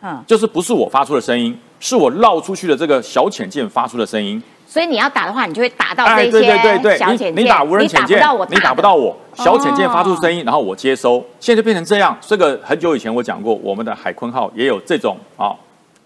[0.02, 4.42] 嗯，就是不是我发出的声音，是我绕出去的这个小潜舰发出的声音。
[4.66, 7.36] 所以你要打的话，你就会打到这些小潜舰。
[7.36, 8.20] 你打无人潜舰，
[8.50, 9.18] 你打不到我。
[9.34, 11.26] 小潜舰发出声音，然后我接收。
[11.40, 12.16] 现在就变成这样。
[12.22, 15.52] 这个很久以前我讲过，我们的海坤号也有这种啊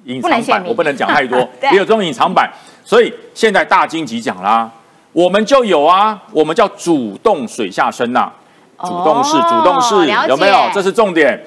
[0.06, 1.38] 隐藏版，我不能讲太多，
[1.72, 2.50] 也有这种隐藏版。
[2.86, 4.72] 所以现在大金级讲啦，
[5.12, 8.32] 我们就有啊，我们叫主动水下声呐，
[8.80, 10.70] 主动式，主动式有没有？
[10.74, 11.38] 这是重点。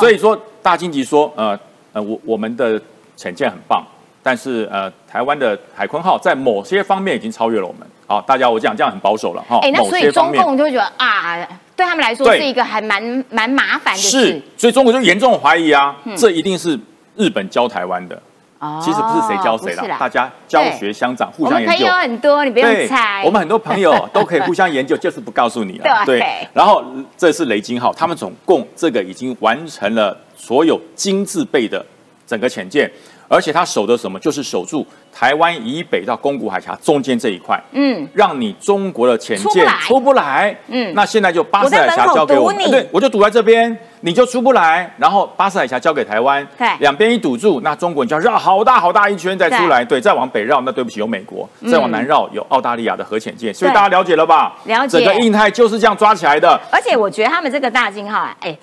[0.00, 1.56] 所以说大金级说，呃。
[1.94, 2.78] 呃，我我们的
[3.16, 3.82] 潜舰很棒，
[4.22, 7.88] 但是呃，台湾的海鲲号在某些方面已经超越了我们。
[8.06, 9.60] 好，大家我讲这样很保守了哈。
[9.62, 11.38] 哎，那所以中共就会觉得啊，
[11.74, 14.26] 对他们来说是一个还蛮蛮麻烦的事。
[14.26, 16.78] 是，所以中国就严重怀疑啊，这一定是
[17.16, 18.20] 日本教台湾的。
[18.64, 21.76] 哦，其实不是谁教谁了，大家教学相长，互相研究。
[21.76, 23.22] 朋友很多，你不用猜。
[23.24, 26.02] 我们很多朋友 都可以互相研究，就是不告诉你了。
[26.06, 26.22] 对。
[26.52, 26.82] 然后
[27.16, 30.16] 这是雷金号，他们总共这个已经完成了。
[30.36, 31.82] 所有金字辈的
[32.26, 32.90] 整个潜舰，
[33.28, 34.18] 而且他守的什么？
[34.20, 43.76] 就是守住台湾以北到宫古海峡中间这一块，嗯，让你中国的潜舰出不来，嗯，那现在就巴士海峡交给我，对，我就堵在这边。
[44.00, 54.54] 你就出不来，然后巴士海峡交给台湾，对，两边一堵住，那中国你就要绕好大好大一圈再出来，对，再往北绕，那对不起有美国，再往南绕有澳大利亚的核潜舰，所以大家了解了吧？
[54.64, 56.60] 了解，整个印太就是这样抓起来的。
[56.70, 58.54] 而且我觉得他们这个大金号，哎。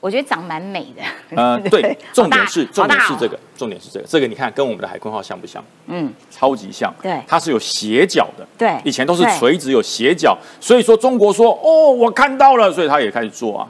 [0.00, 1.02] 我觉得长蛮美的。
[1.36, 5.62] 呃，对，重点是重点是这个，重点是这个，这个你看跟我们的海鲲号像不像？
[5.86, 6.92] 嗯，超级像。
[7.02, 8.46] 对，它是有斜角的。
[8.58, 13.68] 对，以前都是垂直有斜角，所以说中国说哦，我看到了，所以他也开始做啊。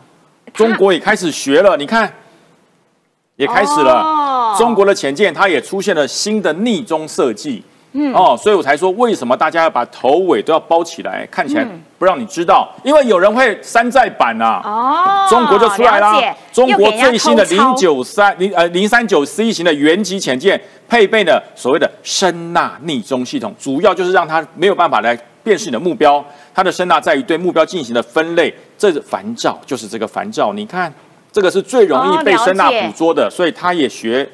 [0.55, 2.13] 中国也开始学了，你看，
[3.37, 4.57] 也开始了。
[4.59, 7.63] 中国的潜舰它也出现了新的逆中设计。
[7.93, 11.67] 嗯哦，所以我才说为什么大家要把头尾都要包起来，看起来
[11.99, 14.61] 不让你知道，因为有人会山寨版呐。
[14.65, 16.15] 哦，中国就出来啦，
[16.53, 26.25] 中国最新的零九三零呃零三九 C 型的原级潜舰，配备了所谓的声呐逆中系统，主要就是让它没有办法来辨识你的目标，
[26.55, 30.93] 它的声呐在于对目标进行的分类，这烦躁就是这个烦躁，你看
[31.33, 34.29] 这个是最容易被声呐捕捉的，所以它也学。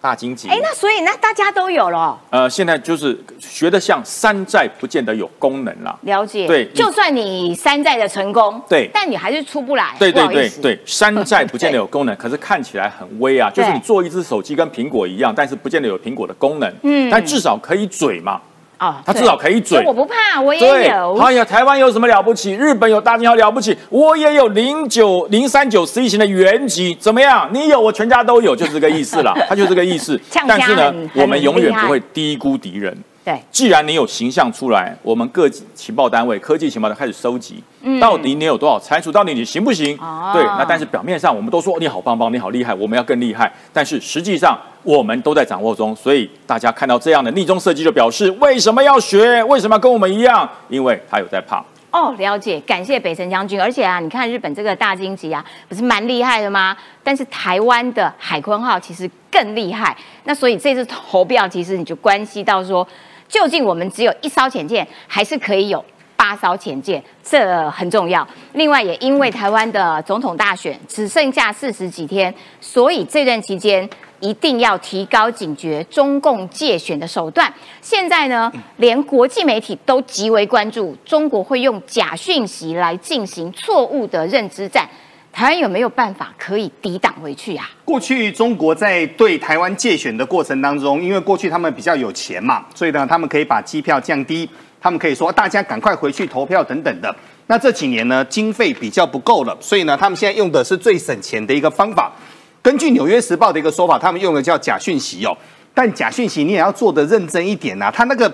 [0.00, 2.18] 大经济，哎，那所以那大家都有了。
[2.30, 5.98] 呃，现在就是学的像山寨，不见得有功能了。
[6.02, 9.94] 了解，对，就算你山寨的成功，对，但你还是出不来。
[9.98, 13.50] 对对对对， 山寨不见得有功能，可是看起来很威啊。
[13.50, 16.72] 就是你做一只手机跟苹果一样，但是不见得有苹果的功能。
[16.82, 18.40] 嗯，但至少可以嘴嘛。
[18.80, 21.14] 哦，他至少可以嘴，我不怕，我也有。
[21.18, 22.54] 哎呀，台湾有什么了不起？
[22.54, 27.48] 日本有大金号了不起，我也有零九零三九 C 型的原级，怎么样？
[27.52, 29.34] 你有，我全家都有，就是这个意思啦。
[29.46, 30.18] 他就这个意思。
[30.48, 32.96] 但是呢，我们永远不会低估敌人。
[33.22, 39.12] 对，既然你有形象出来，我们各情报单位、科技情报都开始收集，嗯到底你有多少参数？
[39.12, 39.94] 到底你行不行？
[40.32, 43.52] 对，那但是表面上我们都说你好棒棒，你好厉害，我们要更厉害。
[43.74, 49.44] 但是实际上我们都在掌握中，所以大家看到这样的逆中设计，就表示为什么要学？
[49.44, 50.48] 为什么要跟我们一样？
[50.70, 51.62] 因为他有在怕。
[51.90, 53.60] 哦，了解，感谢北辰将军。
[53.60, 56.74] 而且啊，你看日本这个大鲸级啊，不是蛮厉害的吗？
[57.04, 59.94] 但是台湾的海鲲号其实更厉害。
[60.24, 62.86] 那所以这次投票，其实你就关系到说。
[63.30, 65.82] 究竟我们只有一艘潜舰，还是可以有
[66.16, 67.02] 八艘潜舰？
[67.22, 68.26] 这很重要。
[68.54, 77.50] 另外，也因为台湾的总统大选只剩下四十几天，所以这段期间一定要提高警觉中共借选的手段。
[77.80, 84.88] 现在呢，连国际媒体都极为关注，中国会用假讯息来进行错误的认知战。
[85.32, 87.70] 台湾有没有办法可以抵挡回去呀？
[87.84, 94.48] 过去中国在对台湾借选的过程当中，因为过去他们比较有钱嘛，所以呢，他们可以把机票降低，
[94.80, 97.14] 他们可以说大家赶快回去投票等等的。
[97.46, 102.12] 那这几年呢，经费比较不够了，所以呢，他们现在用的是最省钱的一个方法。
[102.60, 105.34] 根据《纽约时报》的一个说法，他们用的叫假讯息哦。
[105.72, 108.28] 但假讯息你也要做的认真一点呐，他那个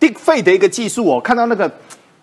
[0.00, 1.70] d i g 费的一个技术哦，看到那个。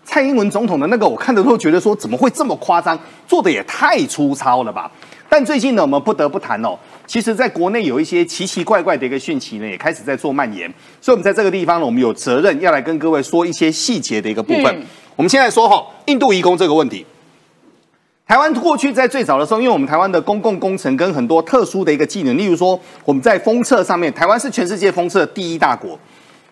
[0.08, 2.98] 蔡英文总统的那个，我看的都觉得说，怎么会这么夸张？
[3.26, 4.88] 做的也太粗糙了吧！
[5.28, 6.78] 但最近呢，我们不得不谈哦，
[7.08, 10.72] 其实在国内有一些奇奇怪怪的一个讯息呢，也开始在做蔓延。
[11.00, 14.86] 所以，我们在这个地方呢，我们有责任要来跟各位说一些细节的一个部分。
[15.16, 17.04] 我们现在说哈，印度移工这个问题，
[18.24, 25.98] 台湾过去在最早的时候，因为我们台湾的公共工程跟很多特殊的一个技能，例如说我们在封测上面，台湾是全世界封测第一大国。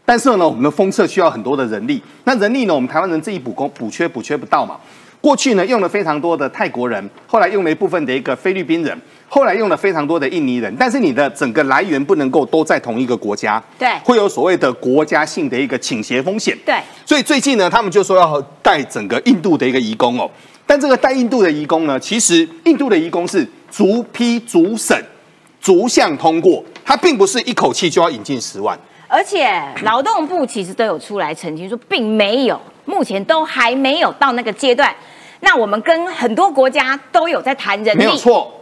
[0.04, 4.76] 但是呢，我们的封测需要很多的人力，那人力呢，我们台湾人自己补工补缺补缺不到嘛。
[5.20, 8.94] 过去呢，用了非常多的泰国人，后来用了一部分的一个菲律宾人，
[9.26, 10.76] 后来用了非常多的印尼人。
[10.78, 16.54] 但是你的整个来源不能够都在同一个国家，对，会有所谓的国家性的一个倾斜风险。
[16.66, 20.30] 对，所以最近呢，他们就说要带整个印度的一个移工哦。
[20.66, 25.02] 但这个带印度的移工呢，其实印度的移工是逐批逐审
[25.58, 28.78] 逐项通过，它并不是一口气就要引进十万。
[29.14, 34.92] 而且劳动部其实都有出来澄清说，并没有，目前都还没有到那个阶段。
[35.38, 38.52] 那我们跟很多国家都有在谈人力，没有错。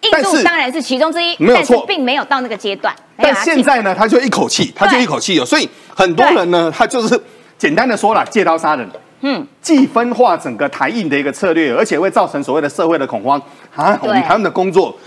[0.00, 2.92] 印度当然是其中之一，没有错，并没有到那个阶段。
[3.16, 7.22] 但现在呢，他就一口气，他就一口气有，所以很多人呢，他就是
[7.56, 8.90] 简单的说了，借刀杀人。
[9.20, 13.40] 嗯，既分化整个台印的一个策略，而且会造成所谓的社会的恐慌
[13.76, 13.96] 啊。
[14.02, 14.98] 我们他们的工作。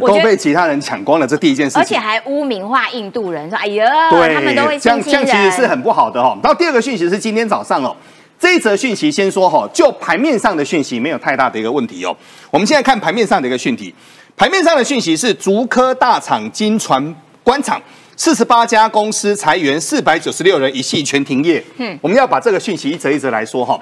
[0.00, 6.36] 都被其他人抢光了，这第一件事情，而且还污名化印度人，说哎呀，他们都会这样，这样其实是很不好的哈。
[6.42, 7.94] 然后第二个讯息是今天早上哦，
[8.38, 12.16] 这一则讯息先说哈，就盘面上的讯息没有太大的一个问题哦。
[12.50, 13.94] 我们现在看盘面上的一个讯息，
[14.36, 17.80] 盘面上的讯息是竹科大厂金船官厂
[18.16, 21.62] 四十八家公司裁员四百九十六人，一系全停业。
[21.76, 23.78] 嗯，我们要把这个讯息一则一则来说哈。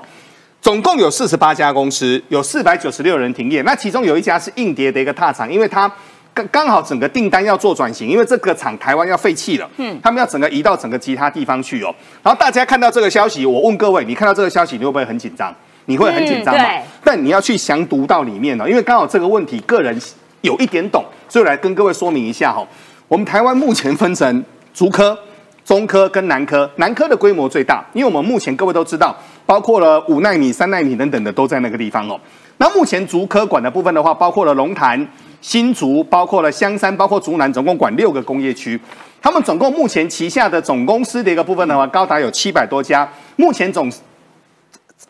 [0.65, 3.61] 总共有四十八家公司，有四百九十六人停业。
[3.67, 5.87] 那其中有一家是硬碟的一个大厂，因为它
[6.33, 11.95] 刚刚好整个订单要做转型，因为这个厂台湾要废弃了，嗯，他们要整个移到整个其他地方去哦。
[12.23, 15.55] 然后大家看到这个消息，我问各位，你看到这个消息，你会不会很紧张？
[15.85, 16.65] 你会很紧张吗？
[17.05, 19.95] 但你要去详读到里面哦，因为刚好这个问题，个人
[20.41, 22.67] 有一点懂，所以来跟各位说明一下哈。
[23.07, 24.43] 我们台湾目前分成
[24.73, 25.15] 竹科、
[25.63, 29.15] 中科跟南科，南科的规模最大，因为我们目前各位都知道，
[29.47, 32.19] 包括了五纳米、三纳米等等的都在那个地方哦。
[32.57, 35.07] 那目前竹科管的部分的话，包括了龙潭、
[35.41, 38.81] 新竹，包括了香山，包括竹南，总共管六个工业区。
[39.21, 43.09] 他们总共目前旗下的总公司的一个部分的话，高达有七百多家。
[43.37, 43.91] 目前总，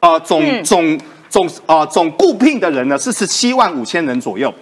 [0.00, 4.52] 呃，总总总啊总雇聘的人呢是十七万五千人左右。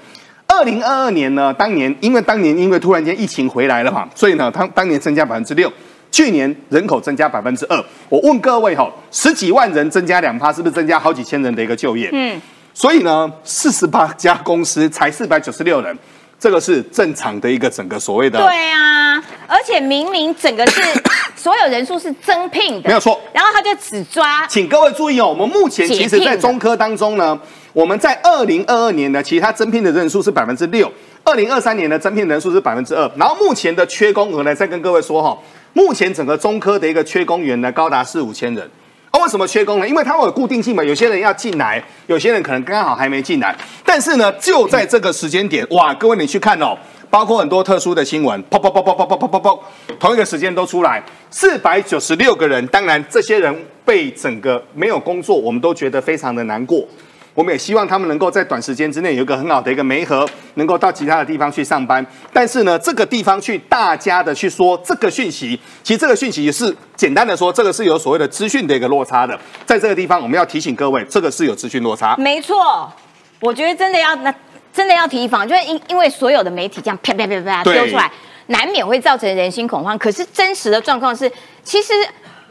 [0.48, 5.72] 二零二二年呢，当年因为当年因为突然间疫情回来了嘛，所以呢，他当年增加百分之六，
[6.12, 7.84] 去年人口增加百分之二。
[8.08, 12.08] 我问各位哈，十几万人增加两趴，是不是增加好几千人的一个就业？
[12.12, 12.40] 嗯，
[12.72, 15.98] 所以呢，四十八家公司才四百九十六人。
[16.38, 19.14] 这个是正常的一个整个所谓的对啊，
[19.46, 20.82] 而且明明整个是
[21.36, 23.20] 所有人数是增聘的，没有错。
[23.32, 27.38] 然后他就只抓，请各位注意哦，我们目前其实在中科当中呢，
[27.72, 30.90] 我们在二零二二年呢，其实它增聘的人数是百分之六，
[31.22, 33.08] 二零二三年的增聘人数是百分之二。
[33.16, 35.38] 然后目前的缺工额呢，再跟各位说哈，
[35.72, 38.70] 目前整个中科的一个缺工员呢，高达四五千人。
[39.10, 39.86] 啊，为什么缺工呢？
[39.86, 43.54] 因为它会有固定性嘛，有些人要进来，有些人可能刚好还没进来。
[43.84, 46.74] 但是呢，就在这个时间点，哇，各位你去看哦，
[47.10, 49.58] 包括很多特殊的新闻，砰砰砰砰砰砰砰砰砰，
[50.00, 53.54] 同一个时间都出来，四百九十六个人，当然这些人
[53.84, 56.82] 被整个没有工作，我们都觉得非常的难过。
[57.34, 62.04] 我们也希望他们能够在短时间之内有一个很好的一个媒合，能够到其他的地方去上班。
[62.32, 69.38] 但是呢，这个地方去大家的去说这个讯息，其实这个讯息也是简单的说，这个是有所谓的资讯的一个落差的。
[69.64, 72.14] 在这个地方，我们要提醒各位，这个是有资讯落差。
[72.16, 72.92] 没错，
[73.40, 74.34] 我觉得真的要那
[74.72, 78.12] 真的要提防，就是因因为所有的媒体这样啪啪啪啪丢出来，
[78.48, 79.98] 难免会造成人心恐慌。
[79.98, 81.32] 可是真实的状况是，
[81.64, 81.94] 其实。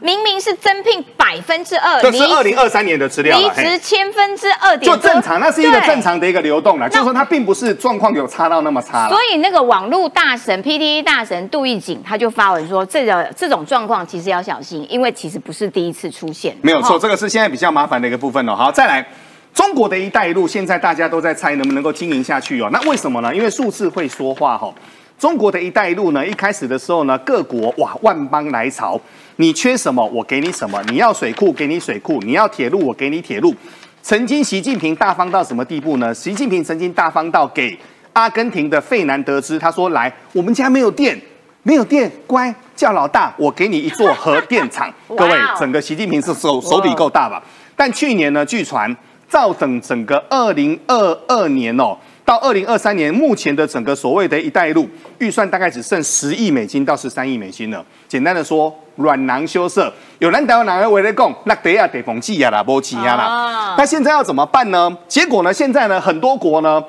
[0.02, 9.08] 明明是增聘百分之二，这是二零二三年的资料，离职千分之二点，就正常，那是一个正常的一个流动了，就是说它并不是状况有差到那么差。
[9.08, 16.56] 所以那个网络大神 P T E 大神杜义景他就发文说，这个这种状况其实要小心，因为其实不是第一次出现。
[16.62, 18.56] 没有错，这个是现在比较麻烦的一个部分哦。
[18.56, 19.06] 好，再来，
[19.54, 22.68] 中国的一带一路，现在大家都在猜能不能够经营下去哦。
[22.72, 23.32] 那为什么呢？
[23.32, 24.68] 因为数字会说话哈。
[25.16, 29.00] 中国的一带一路呢，一开始的时候呢，各国哇万邦来朝。
[29.36, 30.82] 你缺什么，我给你什么。
[30.88, 33.54] 你要水库，给你水库；你要铁路，我给你铁路。
[34.02, 36.12] 曾经习近平大方到什么地步呢？
[36.12, 37.76] 习近平曾经大方到给
[38.12, 41.18] 阿根廷的费南德兹，他说：“来，我们家没有电，
[41.62, 44.92] 没有电，乖，叫老大，我给你一座核电厂。
[45.16, 47.42] ”各位，整个习近平是手手笔够大吧？
[47.74, 48.94] 但去年呢，据传
[49.30, 51.96] 照等整个二零二二年哦。
[52.24, 57.84] 到二零二三年，目前的整个所谓的一带一路预算大概只剩十亿美金到十三亿美金了。
[58.06, 63.74] 简单的说，软囊羞涩，有人台湾哪个为了供，那得要得逢气呀啦，波气呀啦。
[63.76, 64.96] 那现在要怎么办呢？
[65.08, 65.52] 结果呢？
[65.52, 66.00] 现在呢？
[66.00, 66.82] 很多国呢，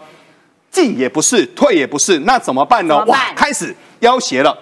[0.69, 3.03] 进也不是，退也不是，那怎么办呢？
[3.05, 4.57] 哇，开始要挟了。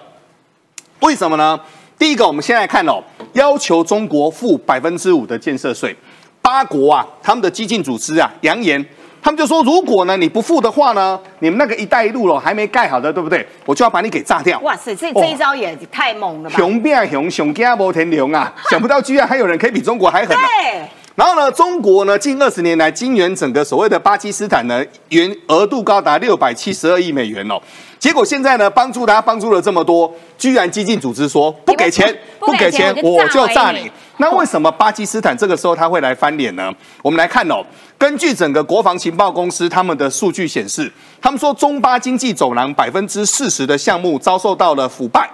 [1.00, 1.58] 为什么呢？
[1.98, 3.02] 第一个，我们现在看哦，
[3.34, 5.96] 要求中国付百分之五的建设税。
[6.40, 8.84] 八国啊，他们的激进组织啊，扬言。
[9.24, 13.46] 他们就说，如果呢你不付的话呢，你们那个“一带一路”了还没盖好的，对不对？
[13.64, 14.58] 我就要把你给炸掉。
[14.60, 16.56] 哇塞，这这一招也太猛了吧！
[16.56, 18.52] 熊变熊，熊加摩天龙啊！
[18.68, 20.36] 想不到居然还有人可以比中国还狠。
[20.36, 20.88] 对。
[21.14, 27.60] 然后呢，中国呢近二十年来金援整个所谓的巴基斯坦呢，原额度高达六百七十二亿美元哦。
[28.00, 33.88] 结果现在呢，帮助他帮助了这么多，居然激进组织说不给钱，不给钱我就炸你。
[34.22, 36.72] 那为什么巴基斯坦这个时候他会来翻脸呢？
[37.02, 37.56] 我们来看哦，
[37.98, 40.88] 根据整个国防情报公司他们的数据显示，
[41.20, 45.28] 他们说中巴经济走廊百分之四十的项目遭受到了腐败、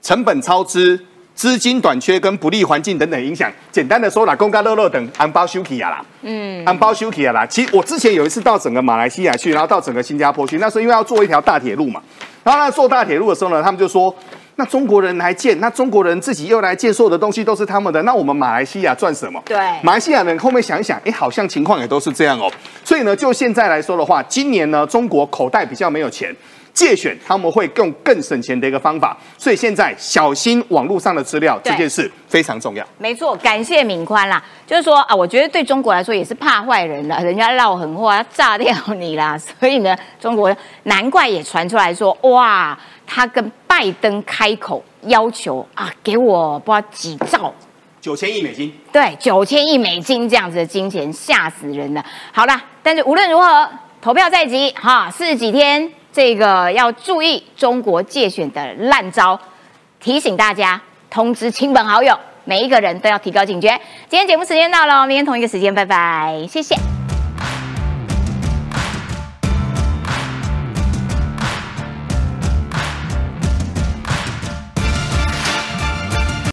[0.00, 0.98] 成本超支、
[1.34, 3.52] 资金短缺跟不利环境等等影响。
[3.70, 7.44] 简单的说啦，公家乐乐等安包休克啦，嗯，安包休克啦。
[7.44, 12.00] 其实我之前有一次到整个马来西亚去，然后到整个新加坡去，那时候因为要做一条大铁路嘛，
[12.42, 14.14] 然后呢做大铁路的时候呢，他们就说。
[14.56, 18.02] 那中国人来建，那中国人自己又来建，所有的东西都是他们的。
[18.02, 19.42] 那我们马来西亚赚什么？
[19.46, 22.50] 对，马来西亚人后面想一想，哎，好像情况也都是这样哦。
[22.84, 26.34] 所以呢，就现在来说的话，今年呢，中国口袋比较没有钱，
[26.74, 29.16] 借选他们会用更省钱的一个方法。
[29.38, 32.86] 所以现在小心网络上的资料，这件事非常重要。
[32.98, 34.42] 没错，感谢敏宽啦。
[34.66, 39.38] 就是说啊，我觉得对中国来说也是怕坏人了，人家闹狠话要炸掉你啦。
[39.38, 42.78] 所以呢，中国难怪也传出来说，哇。
[43.06, 47.52] 他跟拜登开口要求啊，给我不知道几兆，
[48.00, 52.04] 九千亿美金，对，九千亿美金这样子的金钱，吓死人了。
[52.32, 53.68] 好了，但是无论如何，
[54.00, 59.38] 投票在即，哈，四十几天，这个要注意中国借选的烂招，
[60.00, 60.80] 提醒大家，
[61.10, 63.68] 通知亲朋好友，每一个人都要提高警觉。
[64.08, 67.01] 今天节目时间到了，明天同一个时间，拜拜，谢谢。